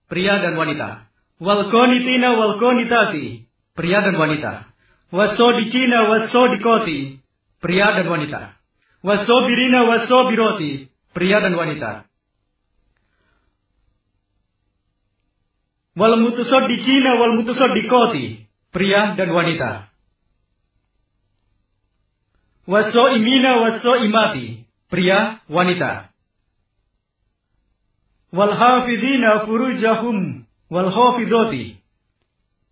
pria 0.08 0.40
dan 0.40 0.56
wanita. 0.56 1.12
Wal 1.44 1.68
qanitina 1.68 2.40
wal 2.40 2.56
qanitati, 2.56 3.44
pria 3.76 4.00
dan 4.02 4.16
wanita. 4.16 4.72
Wasodikina 5.12 6.10
wasodikoti, 6.10 7.20
pria 7.62 7.88
dan 8.00 8.08
wanita. 8.08 8.56
Wasobirina 9.04 9.84
wasobiroti, 9.84 10.88
pria 11.14 11.44
dan 11.44 11.54
wanita. 11.60 12.08
Wal 16.00 16.16
mutusodikina 16.24 17.20
wal 17.20 17.36
mutusodikoti, 17.38 18.48
pria 18.72 19.14
dan 19.20 19.30
wanita. 19.36 19.92
Wasoimina 22.64 23.60
wasoimati, 23.60 24.64
pria, 24.90 25.44
wanita. 25.52 26.13
Wal 28.34 28.54
hafidina 28.58 29.46
furujahum 29.46 30.50
wal 30.74 30.90
hafidoti, 30.90 31.78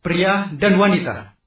pria 0.01 0.49
dan 0.57 0.81
wanita. 0.81 1.37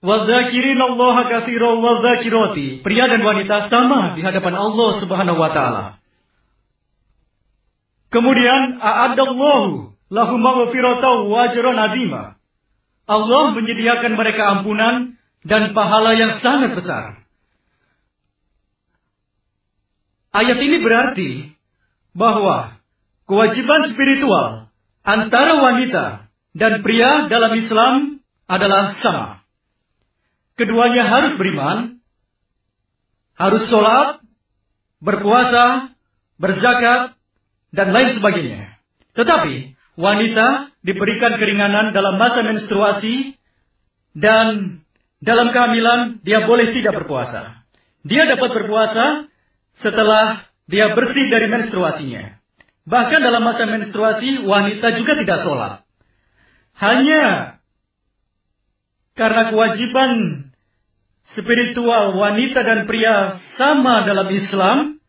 Wal 0.00 0.24
dzakirina 0.24 0.96
Allah 0.96 1.16
katsiran 1.28 1.84
wal 1.84 2.00
dzakirati, 2.00 2.80
pria 2.80 3.04
dan 3.12 3.20
wanita 3.20 3.68
sama 3.68 4.16
di 4.16 4.24
hadapan 4.24 4.56
Allah 4.56 4.90
Subhanahu 4.96 5.36
wa 5.36 5.50
taala. 5.52 5.84
Kemudian 8.08 8.80
a'adallahu 8.80 9.92
lahum 10.08 10.40
maghfiratan 10.40 11.16
wa 11.28 11.36
ajran 11.52 11.76
azima. 11.76 12.22
Allah 13.04 13.44
menyediakan 13.60 14.12
mereka 14.16 14.42
ampunan 14.56 15.20
dan 15.44 15.76
pahala 15.76 16.16
yang 16.16 16.40
sangat 16.40 16.74
besar. 16.80 17.20
Ayat 20.32 20.58
ini 20.62 20.78
berarti 20.80 21.30
bahwa 22.16 22.80
kewajiban 23.30 23.94
spiritual 23.94 24.70
antara 25.06 25.52
wanita 25.62 26.04
dan 26.54 26.82
pria 26.82 27.30
dalam 27.30 27.52
Islam 27.58 27.94
adalah 28.50 28.98
sama. 29.00 29.26
Keduanya 30.58 31.08
harus 31.08 31.38
beriman, 31.40 32.02
harus 33.38 33.64
sholat, 33.70 34.20
berpuasa, 35.00 35.96
berzakat, 36.36 37.16
dan 37.70 37.94
lain 37.94 38.18
sebagainya. 38.18 38.76
Tetapi 39.16 39.78
wanita 39.96 40.74
diberikan 40.82 41.38
keringanan 41.38 41.94
dalam 41.96 42.18
masa 42.20 42.44
menstruasi 42.44 43.38
dan 44.18 44.80
dalam 45.22 45.54
kehamilan 45.54 46.20
dia 46.26 46.44
boleh 46.44 46.74
tidak 46.76 47.04
berpuasa. 47.04 47.62
Dia 48.04 48.26
dapat 48.26 48.50
berpuasa 48.52 49.06
setelah 49.80 50.49
dia 50.70 50.94
bersih 50.94 51.26
dari 51.28 51.50
menstruasinya. 51.50 52.38
Bahkan 52.86 53.20
dalam 53.20 53.42
masa 53.42 53.66
menstruasi, 53.66 54.46
wanita 54.46 54.96
juga 54.96 55.12
tidak 55.18 55.38
sholat. 55.42 55.72
Hanya 56.78 57.58
karena 59.18 59.52
kewajiban 59.52 60.10
spiritual 61.36 62.16
wanita 62.16 62.64
dan 62.64 62.88
pria 62.88 63.42
sama 63.58 64.08
dalam 64.08 64.30
Islam, 64.32 65.00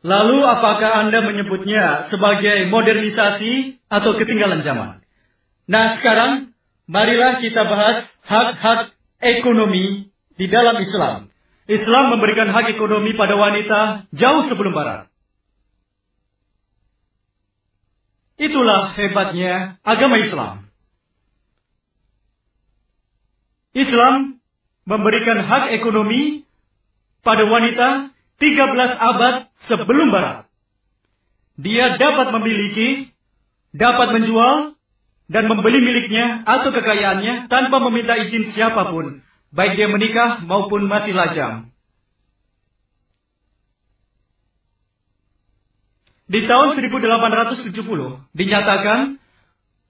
Lalu 0.00 0.38
apakah 0.48 1.04
Anda 1.06 1.20
menyebutnya 1.28 2.08
sebagai 2.08 2.72
modernisasi 2.72 3.84
atau 3.92 4.16
ketinggalan 4.16 4.64
zaman? 4.64 5.04
Nah 5.68 6.00
sekarang, 6.00 6.56
marilah 6.88 7.44
kita 7.44 7.68
bahas 7.68 8.08
hak-hak 8.24 8.96
ekonomi 9.20 10.08
di 10.40 10.46
dalam 10.48 10.80
Islam. 10.80 11.28
Islam 11.70 12.18
memberikan 12.18 12.50
hak 12.50 12.74
ekonomi 12.74 13.14
pada 13.14 13.38
wanita 13.38 14.10
jauh 14.10 14.50
sebelum 14.50 14.74
Barat. 14.74 15.06
Itulah 18.40 18.98
hebatnya 18.98 19.78
agama 19.86 20.18
Islam. 20.18 20.66
Islam 23.70 24.42
memberikan 24.82 25.46
hak 25.46 25.78
ekonomi 25.78 26.42
pada 27.22 27.46
wanita 27.46 28.10
13 28.42 28.50
abad 28.98 29.34
sebelum 29.70 30.10
Barat. 30.10 30.50
Dia 31.60 32.00
dapat 32.00 32.34
memiliki, 32.34 33.14
dapat 33.70 34.16
menjual, 34.18 34.74
dan 35.30 35.46
membeli 35.46 35.78
miliknya 35.78 36.42
atau 36.42 36.74
kekayaannya 36.74 37.46
tanpa 37.46 37.78
meminta 37.78 38.18
izin 38.18 38.50
siapa 38.50 38.90
pun, 38.90 39.22
baik 39.50 39.74
dia 39.78 39.88
menikah 39.90 40.46
maupun 40.46 40.86
masih 40.86 41.14
lajang. 41.14 41.70
Di 46.30 46.46
tahun 46.46 46.78
1870 46.78 47.74
dinyatakan 48.38 49.18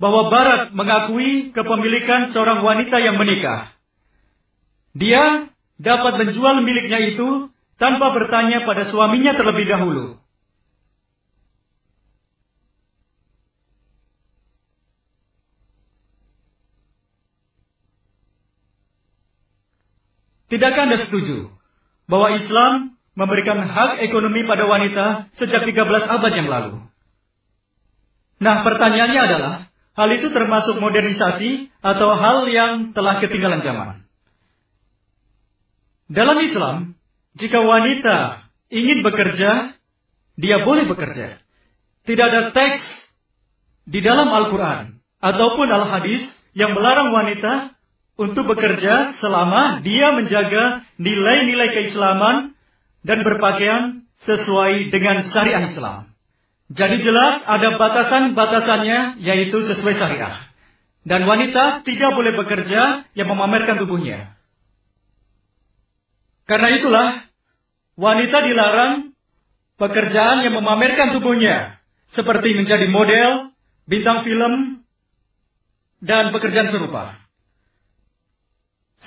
bahwa 0.00 0.32
Barat 0.32 0.72
mengakui 0.72 1.52
kepemilikan 1.52 2.32
seorang 2.32 2.64
wanita 2.64 2.96
yang 2.96 3.20
menikah. 3.20 3.76
Dia 4.96 5.52
dapat 5.76 6.12
menjual 6.24 6.64
miliknya 6.64 7.12
itu 7.12 7.52
tanpa 7.76 8.16
bertanya 8.16 8.64
pada 8.64 8.88
suaminya 8.88 9.36
terlebih 9.36 9.68
dahulu. 9.68 10.16
Tidakkah 20.50 20.82
Anda 20.90 20.98
setuju 21.06 21.54
bahwa 22.10 22.34
Islam 22.34 22.98
memberikan 23.14 23.62
hak 23.62 24.02
ekonomi 24.10 24.42
pada 24.50 24.66
wanita 24.66 25.06
sejak 25.38 25.62
13 25.62 25.78
abad 26.10 26.32
yang 26.34 26.50
lalu? 26.50 26.82
Nah, 28.42 28.66
pertanyaannya 28.66 29.20
adalah, 29.20 29.54
hal 29.94 30.08
itu 30.16 30.32
termasuk 30.34 30.82
modernisasi 30.82 31.70
atau 31.84 32.18
hal 32.18 32.48
yang 32.50 32.96
telah 32.96 33.22
ketinggalan 33.22 33.62
zaman? 33.62 34.02
Dalam 36.10 36.42
Islam, 36.42 36.76
jika 37.38 37.62
wanita 37.62 38.50
ingin 38.74 39.06
bekerja, 39.06 39.78
dia 40.34 40.56
boleh 40.66 40.90
bekerja. 40.90 41.38
Tidak 42.08 42.26
ada 42.26 42.50
teks 42.50 42.82
di 43.86 44.02
dalam 44.02 44.26
Al-Quran 44.26 44.98
ataupun 45.22 45.68
Al-Hadis 45.70 46.26
yang 46.58 46.74
melarang 46.74 47.14
wanita 47.14 47.78
untuk 48.20 48.44
bekerja 48.52 49.16
selama 49.16 49.80
dia 49.80 50.12
menjaga 50.12 50.84
nilai-nilai 51.00 51.68
keislaman 51.72 52.52
dan 53.00 53.24
berpakaian 53.24 54.04
sesuai 54.28 54.92
dengan 54.92 55.32
syariat 55.32 55.72
Islam. 55.72 56.12
Jadi 56.68 57.00
jelas 57.00 57.40
ada 57.48 57.80
batasan-batasannya 57.80 59.24
yaitu 59.24 59.64
sesuai 59.64 59.96
syariah. 59.96 60.36
Dan 61.00 61.24
wanita 61.24 61.80
tidak 61.88 62.10
boleh 62.12 62.36
bekerja 62.36 63.08
yang 63.16 63.28
memamerkan 63.32 63.80
tubuhnya. 63.80 64.36
Karena 66.44 66.76
itulah 66.76 67.08
wanita 67.96 68.38
dilarang 68.44 69.16
pekerjaan 69.80 70.44
yang 70.44 70.60
memamerkan 70.60 71.16
tubuhnya. 71.16 71.80
Seperti 72.12 72.52
menjadi 72.52 72.84
model, 72.92 73.54
bintang 73.88 74.28
film, 74.28 74.84
dan 76.04 76.36
pekerjaan 76.36 76.68
serupa. 76.68 77.29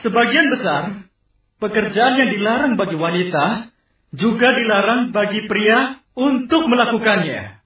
Sebagian 0.02 0.50
besar 0.50 1.06
pekerjaan 1.62 2.18
yang 2.18 2.30
dilarang 2.34 2.74
bagi 2.80 2.98
wanita 2.98 3.70
juga 4.14 4.50
dilarang 4.58 5.14
bagi 5.14 5.46
pria 5.46 6.02
untuk 6.18 6.66
melakukannya. 6.70 7.62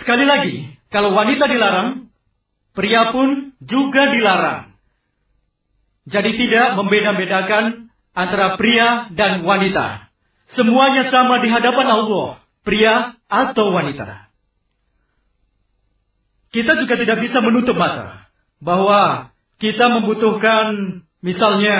Sekali 0.00 0.24
lagi, 0.28 0.54
kalau 0.92 1.16
wanita 1.16 1.48
dilarang, 1.48 2.12
pria 2.76 3.12
pun 3.12 3.56
juga 3.64 4.12
dilarang. 4.12 4.76
Jadi 6.08 6.30
tidak 6.36 6.68
membeda-bedakan 6.80 7.92
antara 8.16 8.56
pria 8.56 9.12
dan 9.12 9.44
wanita. 9.44 10.08
Semuanya 10.56 11.12
sama 11.12 11.44
di 11.44 11.52
hadapan 11.52 11.86
Allah, 11.92 12.40
pria 12.64 13.16
atau 13.28 13.68
wanita. 13.76 14.32
Kita 16.48 16.80
juga 16.80 16.96
tidak 16.96 17.18
bisa 17.28 17.44
menutup 17.44 17.76
mata 17.76 18.24
bahwa 18.64 19.30
kita 19.60 19.92
membutuhkan 20.00 21.00
Misalnya, 21.18 21.78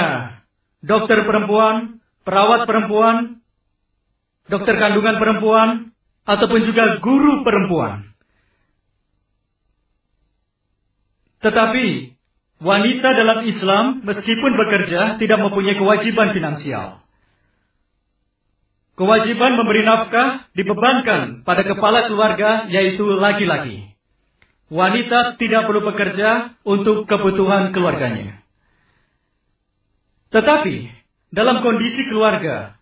dokter 0.82 1.22
perempuan, 1.22 2.02
perawat 2.26 2.66
perempuan, 2.66 3.38
dokter 4.50 4.74
kandungan 4.74 5.16
perempuan, 5.22 5.68
ataupun 6.28 6.60
juga 6.66 6.98
guru 6.98 7.46
perempuan. 7.46 8.04
Tetapi, 11.38 11.86
wanita 12.58 13.08
dalam 13.14 13.46
Islam 13.46 13.84
meskipun 14.02 14.52
bekerja 14.58 15.22
tidak 15.22 15.38
mempunyai 15.38 15.78
kewajiban 15.78 16.34
finansial. 16.34 17.00
Kewajiban 18.98 19.54
memberi 19.54 19.86
nafkah 19.86 20.50
dibebankan 20.58 21.46
pada 21.46 21.62
kepala 21.62 22.10
keluarga 22.10 22.66
yaitu 22.66 23.06
laki-laki. 23.06 23.94
Wanita 24.74 25.38
tidak 25.38 25.70
perlu 25.70 25.86
bekerja 25.86 26.58
untuk 26.66 27.06
kebutuhan 27.06 27.70
keluarganya. 27.70 28.42
Tetapi 30.28 30.76
dalam 31.32 31.64
kondisi 31.64 32.08
keluarga 32.08 32.76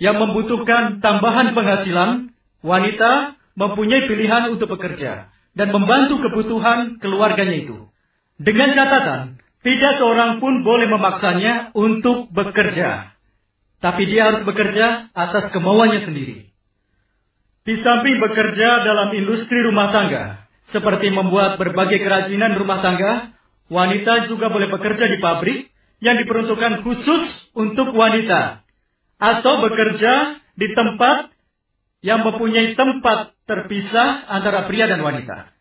yang 0.00 0.18
membutuhkan 0.18 0.98
tambahan 1.04 1.52
penghasilan, 1.52 2.32
wanita 2.64 3.38
mempunyai 3.54 4.08
pilihan 4.08 4.52
untuk 4.52 4.72
bekerja 4.76 5.28
dan 5.52 5.68
membantu 5.70 6.24
kebutuhan 6.24 6.96
keluarganya 6.98 7.56
itu. 7.68 7.92
Dengan 8.40 8.72
catatan, 8.72 9.38
tidak 9.62 9.92
seorang 10.00 10.42
pun 10.42 10.66
boleh 10.66 10.90
memaksanya 10.90 11.70
untuk 11.76 12.32
bekerja. 12.34 13.14
Tapi 13.78 14.02
dia 14.10 14.32
harus 14.32 14.42
bekerja 14.42 15.12
atas 15.14 15.54
kemauannya 15.54 16.06
sendiri. 16.08 16.50
Di 17.62 17.78
samping 17.78 18.18
bekerja 18.18 18.82
dalam 18.82 19.14
industri 19.14 19.62
rumah 19.62 19.94
tangga, 19.94 20.50
seperti 20.74 21.14
membuat 21.14 21.62
berbagai 21.62 22.02
kerajinan 22.02 22.58
rumah 22.58 22.82
tangga, 22.82 23.38
wanita 23.70 24.26
juga 24.26 24.50
boleh 24.50 24.66
bekerja 24.72 25.06
di 25.06 25.18
pabrik, 25.22 25.70
yang 26.02 26.18
diperuntukkan 26.18 26.82
khusus 26.82 27.22
untuk 27.54 27.94
wanita 27.94 28.66
atau 29.22 29.52
bekerja 29.62 30.42
di 30.58 30.74
tempat 30.74 31.30
yang 32.02 32.26
mempunyai 32.26 32.74
tempat 32.74 33.38
terpisah 33.46 34.26
antara 34.26 34.66
pria 34.66 34.90
dan 34.90 34.98
wanita. 34.98 35.54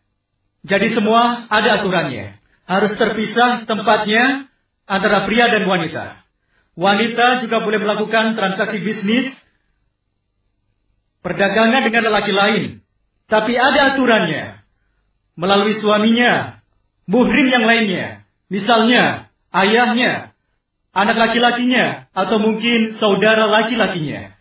Jadi 0.66 0.98
semua 0.98 1.46
ada 1.46 1.82
aturannya. 1.82 2.42
Harus 2.66 2.98
terpisah 2.98 3.70
tempatnya 3.70 4.50
antara 4.90 5.30
pria 5.30 5.46
dan 5.54 5.70
wanita. 5.70 6.26
Wanita 6.74 7.46
juga 7.46 7.62
boleh 7.62 7.78
melakukan 7.78 8.34
transaksi 8.34 8.82
bisnis, 8.82 9.30
perdagangan 11.22 11.86
dengan 11.86 12.10
lelaki 12.10 12.34
lain. 12.34 12.64
Tapi 13.30 13.54
ada 13.54 13.94
aturannya. 13.94 14.66
Melalui 15.38 15.78
suaminya, 15.80 16.64
muhrim 17.06 17.48
yang 17.48 17.66
lainnya. 17.70 18.08
Misalnya, 18.52 19.32
ayahnya, 19.54 20.31
anak 20.92 21.18
laki-lakinya, 21.18 22.12
atau 22.12 22.38
mungkin 22.40 23.00
saudara 23.00 23.48
laki-lakinya. 23.48 24.36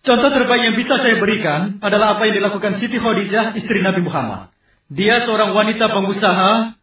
Contoh 0.00 0.32
terbaik 0.32 0.62
yang 0.64 0.76
bisa 0.80 0.96
saya 0.96 1.20
berikan 1.20 1.78
adalah 1.84 2.16
apa 2.16 2.24
yang 2.26 2.40
dilakukan 2.40 2.80
Siti 2.80 2.96
Khadijah, 2.96 3.52
istri 3.54 3.84
Nabi 3.84 4.00
Muhammad. 4.00 4.48
Dia 4.90 5.22
seorang 5.28 5.52
wanita 5.52 5.92
pengusaha, 5.92 6.74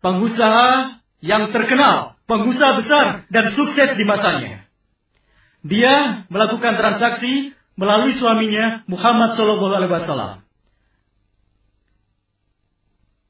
pengusaha 0.00 0.98
yang 1.22 1.54
terkenal, 1.54 2.18
pengusaha 2.26 2.82
besar 2.82 3.06
dan 3.30 3.54
sukses 3.54 3.94
di 3.94 4.04
masanya. 4.08 4.66
Dia 5.62 6.26
melakukan 6.26 6.74
transaksi 6.74 7.54
melalui 7.78 8.18
suaminya 8.18 8.82
Muhammad 8.90 9.38
Shallallahu 9.38 9.70
Alaihi 9.78 9.92
Wasallam. 9.94 10.32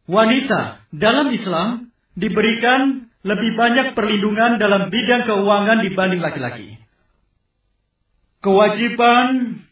Wanita 0.09 0.83
dalam 0.91 1.29
Islam 1.31 1.93
diberikan 2.17 3.12
lebih 3.23 3.51
banyak 3.55 3.95
perlindungan 3.95 4.59
dalam 4.59 4.91
bidang 4.91 5.23
keuangan 5.31 5.79
dibanding 5.87 6.21
laki-laki. 6.23 6.79
Kewajiban 8.43 9.63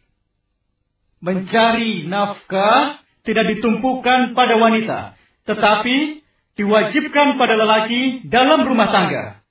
mencari 1.19 2.07
nafkah 2.07 3.03
tidak 3.27 3.45
ditumpukan 3.57 4.33
pada 4.39 4.55
wanita, 4.57 4.99
tetapi 5.51 6.23
diwajibkan 6.55 7.37
pada 7.37 7.55
lelaki 7.59 8.27
dalam 8.31 8.65
rumah 8.65 8.89
tangga. 8.95 9.43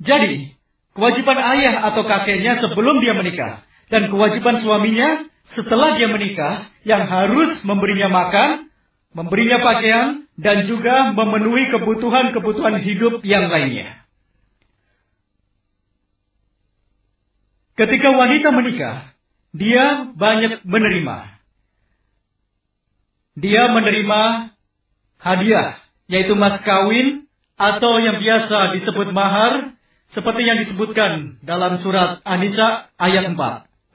Jadi, 0.00 0.56
kewajiban 0.96 1.36
ayah 1.36 1.92
atau 1.92 2.04
kakeknya 2.04 2.64
sebelum 2.64 3.00
dia 3.04 3.12
menikah 3.12 3.64
dan 3.92 4.08
kewajiban 4.08 4.60
suaminya 4.64 5.28
setelah 5.54 5.94
dia 5.94 6.10
menikah 6.10 6.68
yang 6.82 7.06
harus 7.06 7.62
memberinya 7.62 8.10
makan, 8.10 8.68
memberinya 9.14 9.62
pakaian, 9.62 10.25
dan 10.36 10.68
juga 10.68 11.16
memenuhi 11.16 11.72
kebutuhan-kebutuhan 11.72 12.84
hidup 12.84 13.24
yang 13.24 13.48
lainnya. 13.48 14.04
Ketika 17.76 18.08
wanita 18.08 18.48
menikah, 18.56 18.96
dia 19.52 20.12
banyak 20.16 20.64
menerima. 20.64 21.16
Dia 23.36 23.68
menerima 23.68 24.22
hadiah, 25.20 25.76
yaitu 26.08 26.32
mas 26.32 26.56
kawin 26.64 27.28
atau 27.60 28.00
yang 28.00 28.16
biasa 28.20 28.80
disebut 28.80 29.12
mahar, 29.12 29.76
seperti 30.16 30.42
yang 30.48 30.60
disebutkan 30.64 31.40
dalam 31.44 31.76
surat 31.84 32.24
An-Nisa 32.24 32.88
ayat 32.96 33.32
4. 33.36 33.36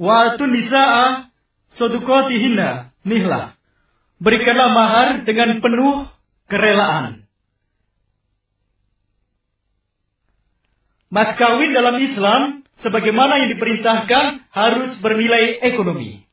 Wa 0.01 0.37
nisa'a 0.37 1.33
sodukotihinna 1.77 2.93
nihlah. 3.05 3.57
Berikanlah 4.21 4.69
mahar 4.69 5.07
dengan 5.25 5.57
penuh 5.57 6.05
kerelaan. 6.51 7.23
Mas 11.07 11.35
kawin 11.39 11.71
dalam 11.71 11.95
Islam 12.03 12.41
sebagaimana 12.83 13.43
yang 13.43 13.49
diperintahkan 13.55 14.25
harus 14.51 14.99
bernilai 14.99 15.63
ekonomi. 15.71 16.27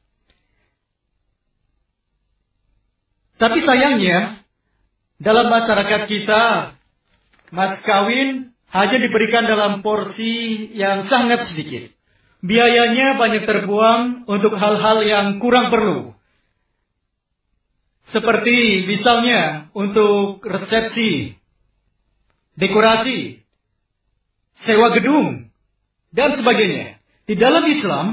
Tapi 3.38 3.62
sayangnya, 3.62 4.42
dalam 5.22 5.46
masyarakat 5.46 6.10
kita, 6.10 6.74
mas 7.54 7.78
kawin 7.86 8.50
hanya 8.74 8.98
diberikan 8.98 9.46
dalam 9.46 9.82
porsi 9.86 10.66
yang 10.74 11.06
sangat 11.06 11.54
sedikit. 11.54 11.94
Biayanya 12.42 13.18
banyak 13.18 13.46
terbuang 13.46 14.30
untuk 14.30 14.54
hal-hal 14.58 14.98
yang 15.06 15.26
kurang 15.42 15.70
perlu. 15.74 16.17
Seperti 18.08 18.88
misalnya 18.88 19.68
untuk 19.76 20.40
resepsi, 20.40 21.36
dekorasi, 22.56 23.44
sewa 24.64 24.96
gedung, 24.96 25.52
dan 26.12 26.32
sebagainya. 26.40 26.98
Di 27.28 27.36
dalam 27.36 27.68
Islam 27.68 28.06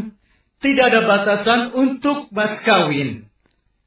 tidak 0.60 0.86
ada 0.92 1.02
batasan 1.08 1.62
untuk 1.72 2.28
mas 2.36 2.60
kawin. 2.68 3.32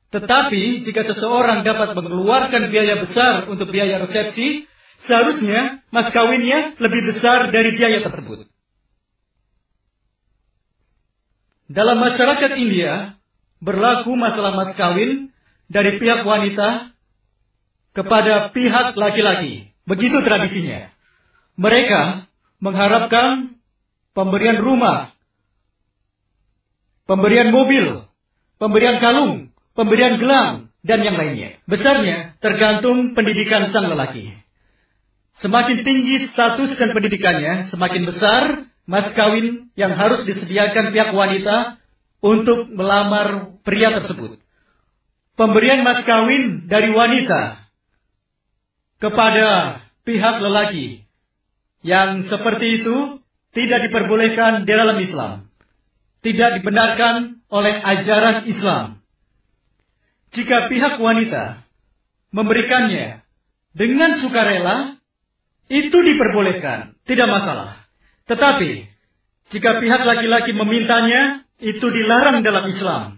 Tetapi 0.09 0.89
jika 0.89 1.05
seseorang 1.05 1.69
dapat 1.69 1.93
mengeluarkan 1.93 2.73
biaya 2.73 2.97
besar 3.05 3.45
untuk 3.53 3.69
biaya 3.69 4.01
resepsi, 4.01 4.65
seharusnya 5.05 5.85
mas 5.93 6.09
kawinnya 6.17 6.81
lebih 6.81 7.13
besar 7.13 7.53
dari 7.53 7.77
biaya 7.77 8.01
tersebut. 8.09 8.49
Dalam 11.69 12.01
masyarakat 12.01 12.57
India, 12.57 13.21
berlaku 13.61 14.17
masalah 14.17 14.57
mas 14.57 14.73
kawin 14.73 15.29
dari 15.69 16.01
pihak 16.01 16.25
wanita 16.25 16.97
kepada 17.93 18.51
pihak 18.57 18.97
laki-laki. 18.97 19.73
Begitu 19.89 20.21
tradisinya. 20.25 20.93
Mereka 21.57 22.29
mengharapkan 22.61 23.57
pemberian 24.13 24.61
rumah, 24.61 25.13
pemberian 27.09 27.51
mobil, 27.53 28.05
pemberian 28.61 29.01
kalung, 29.01 29.55
pemberian 29.73 30.21
gelang, 30.21 30.69
dan 30.83 31.01
yang 31.03 31.17
lainnya. 31.17 31.59
Besarnya 31.67 32.39
tergantung 32.39 33.15
pendidikan 33.15 33.71
sang 33.75 33.91
lelaki. 33.91 34.35
Semakin 35.39 35.87
tinggi 35.87 36.35
status 36.35 36.75
dan 36.79 36.91
pendidikannya, 36.91 37.71
semakin 37.71 38.03
besar 38.11 38.43
mas 38.89 39.13
kawin 39.15 39.71
yang 39.79 39.95
harus 39.95 40.27
disediakan 40.27 40.91
pihak 40.91 41.15
wanita 41.15 41.79
untuk 42.19 42.67
melamar 42.75 43.61
pria 43.63 43.95
tersebut. 44.03 44.43
Pemberian 45.39 45.87
mas 45.87 46.03
kawin 46.03 46.67
dari 46.67 46.91
wanita 46.91 47.63
kepada 48.99 49.79
pihak 50.03 50.37
lelaki 50.43 51.07
yang 51.87 52.27
seperti 52.27 52.83
itu 52.83 53.23
tidak 53.55 53.87
diperbolehkan 53.87 54.67
di 54.67 54.73
dalam 54.75 54.99
Islam. 54.99 55.33
Tidak 56.27 56.51
dibenarkan 56.59 57.47
oleh 57.55 57.75
ajaran 57.79 58.51
Islam. 58.51 58.99
Jika 60.35 60.67
pihak 60.67 60.99
wanita 60.99 61.63
memberikannya 62.35 63.23
dengan 63.79 64.19
sukarela, 64.19 64.99
itu 65.71 65.95
diperbolehkan, 65.95 66.99
tidak 67.07 67.29
masalah. 67.31 67.87
Tetapi, 68.27 68.91
jika 69.55 69.71
pihak 69.79 70.03
laki-laki 70.03 70.53
memintanya, 70.53 71.47
itu 71.63 71.87
dilarang 71.87 72.43
dalam 72.43 72.67
Islam. 72.69 73.18